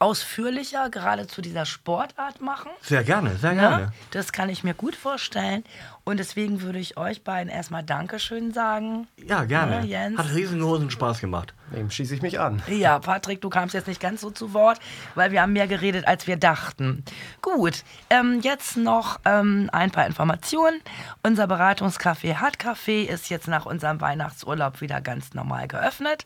[0.00, 2.70] ausführlicher gerade zu dieser Sportart machen.
[2.82, 3.60] Sehr gerne, sehr Ne?
[3.60, 3.92] gerne.
[4.12, 5.64] Das kann ich mir gut vorstellen.
[6.08, 9.08] Und deswegen würde ich euch beiden erstmal Dankeschön sagen.
[9.22, 9.82] Ja, gerne.
[9.82, 10.18] Ne, Jens?
[10.18, 11.52] Hat riesengroßen Spaß gemacht.
[11.70, 12.62] Dem schieße ich mich an.
[12.66, 14.80] Ja, Patrick, du kamst jetzt nicht ganz so zu Wort,
[15.16, 17.04] weil wir haben mehr geredet, als wir dachten.
[17.42, 20.80] Gut, ähm, jetzt noch ähm, ein paar Informationen.
[21.22, 26.24] Unser Beratungscafé Hartcafé ist jetzt nach unserem Weihnachtsurlaub wieder ganz normal geöffnet.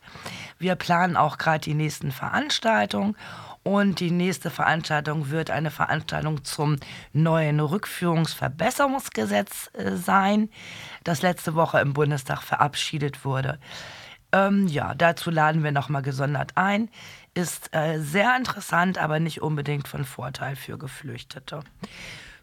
[0.61, 3.17] Wir planen auch gerade die nächsten Veranstaltungen.
[3.65, 6.79] Und die nächste Veranstaltung wird eine Veranstaltung zum
[7.13, 10.51] neuen Rückführungsverbesserungsgesetz sein,
[11.05, 13.59] das letzte Woche im Bundestag verabschiedet wurde.
[14.33, 16.89] Ähm, ja, dazu laden wir nochmal gesondert ein.
[17.35, 21.61] Ist äh, sehr interessant, aber nicht unbedingt von Vorteil für Geflüchtete.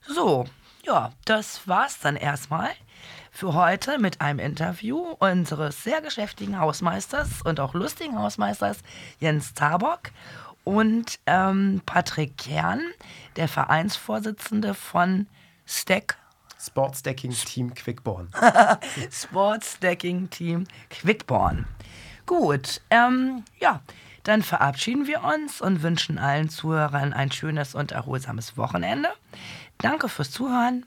[0.07, 0.45] So,
[0.86, 2.69] ja, das war's dann erstmal
[3.32, 8.80] für heute mit einem Interview unseres sehr geschäftigen Hausmeisters und auch lustigen Hausmeisters
[9.19, 10.11] Jens Tabock
[10.63, 12.82] und ähm, Patrick Kern,
[13.36, 15.27] der Vereinsvorsitzende von
[15.67, 16.15] STEC
[16.60, 18.30] Sportsdecking Team Quickborn.
[19.12, 21.66] Sports Decking Team Quickborn.
[22.26, 23.82] Gut, ähm, ja,
[24.24, 29.10] dann verabschieden wir uns und wünschen allen Zuhörern ein schönes und erholsames Wochenende.
[29.78, 30.86] Danke fürs Zuhören.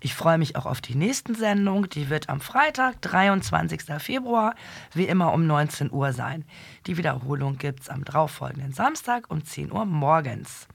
[0.00, 1.88] Ich freue mich auch auf die nächsten Sendung.
[1.90, 3.82] Die wird am Freitag, 23.
[3.98, 4.54] Februar,
[4.94, 6.44] wie immer um 19 Uhr sein.
[6.86, 10.68] Die Wiederholung gibt es am darauffolgenden Samstag um 10 Uhr morgens.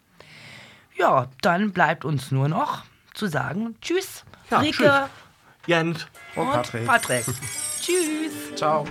[0.98, 2.84] Ja, dann bleibt uns nur noch
[3.14, 5.09] zu sagen Tschüss, Ja, Rike.
[5.68, 6.07] Jens.
[6.36, 6.86] Und und Patrick.
[6.86, 7.26] Patrick.
[7.82, 8.55] Tschüss.
[8.55, 8.86] Ciao.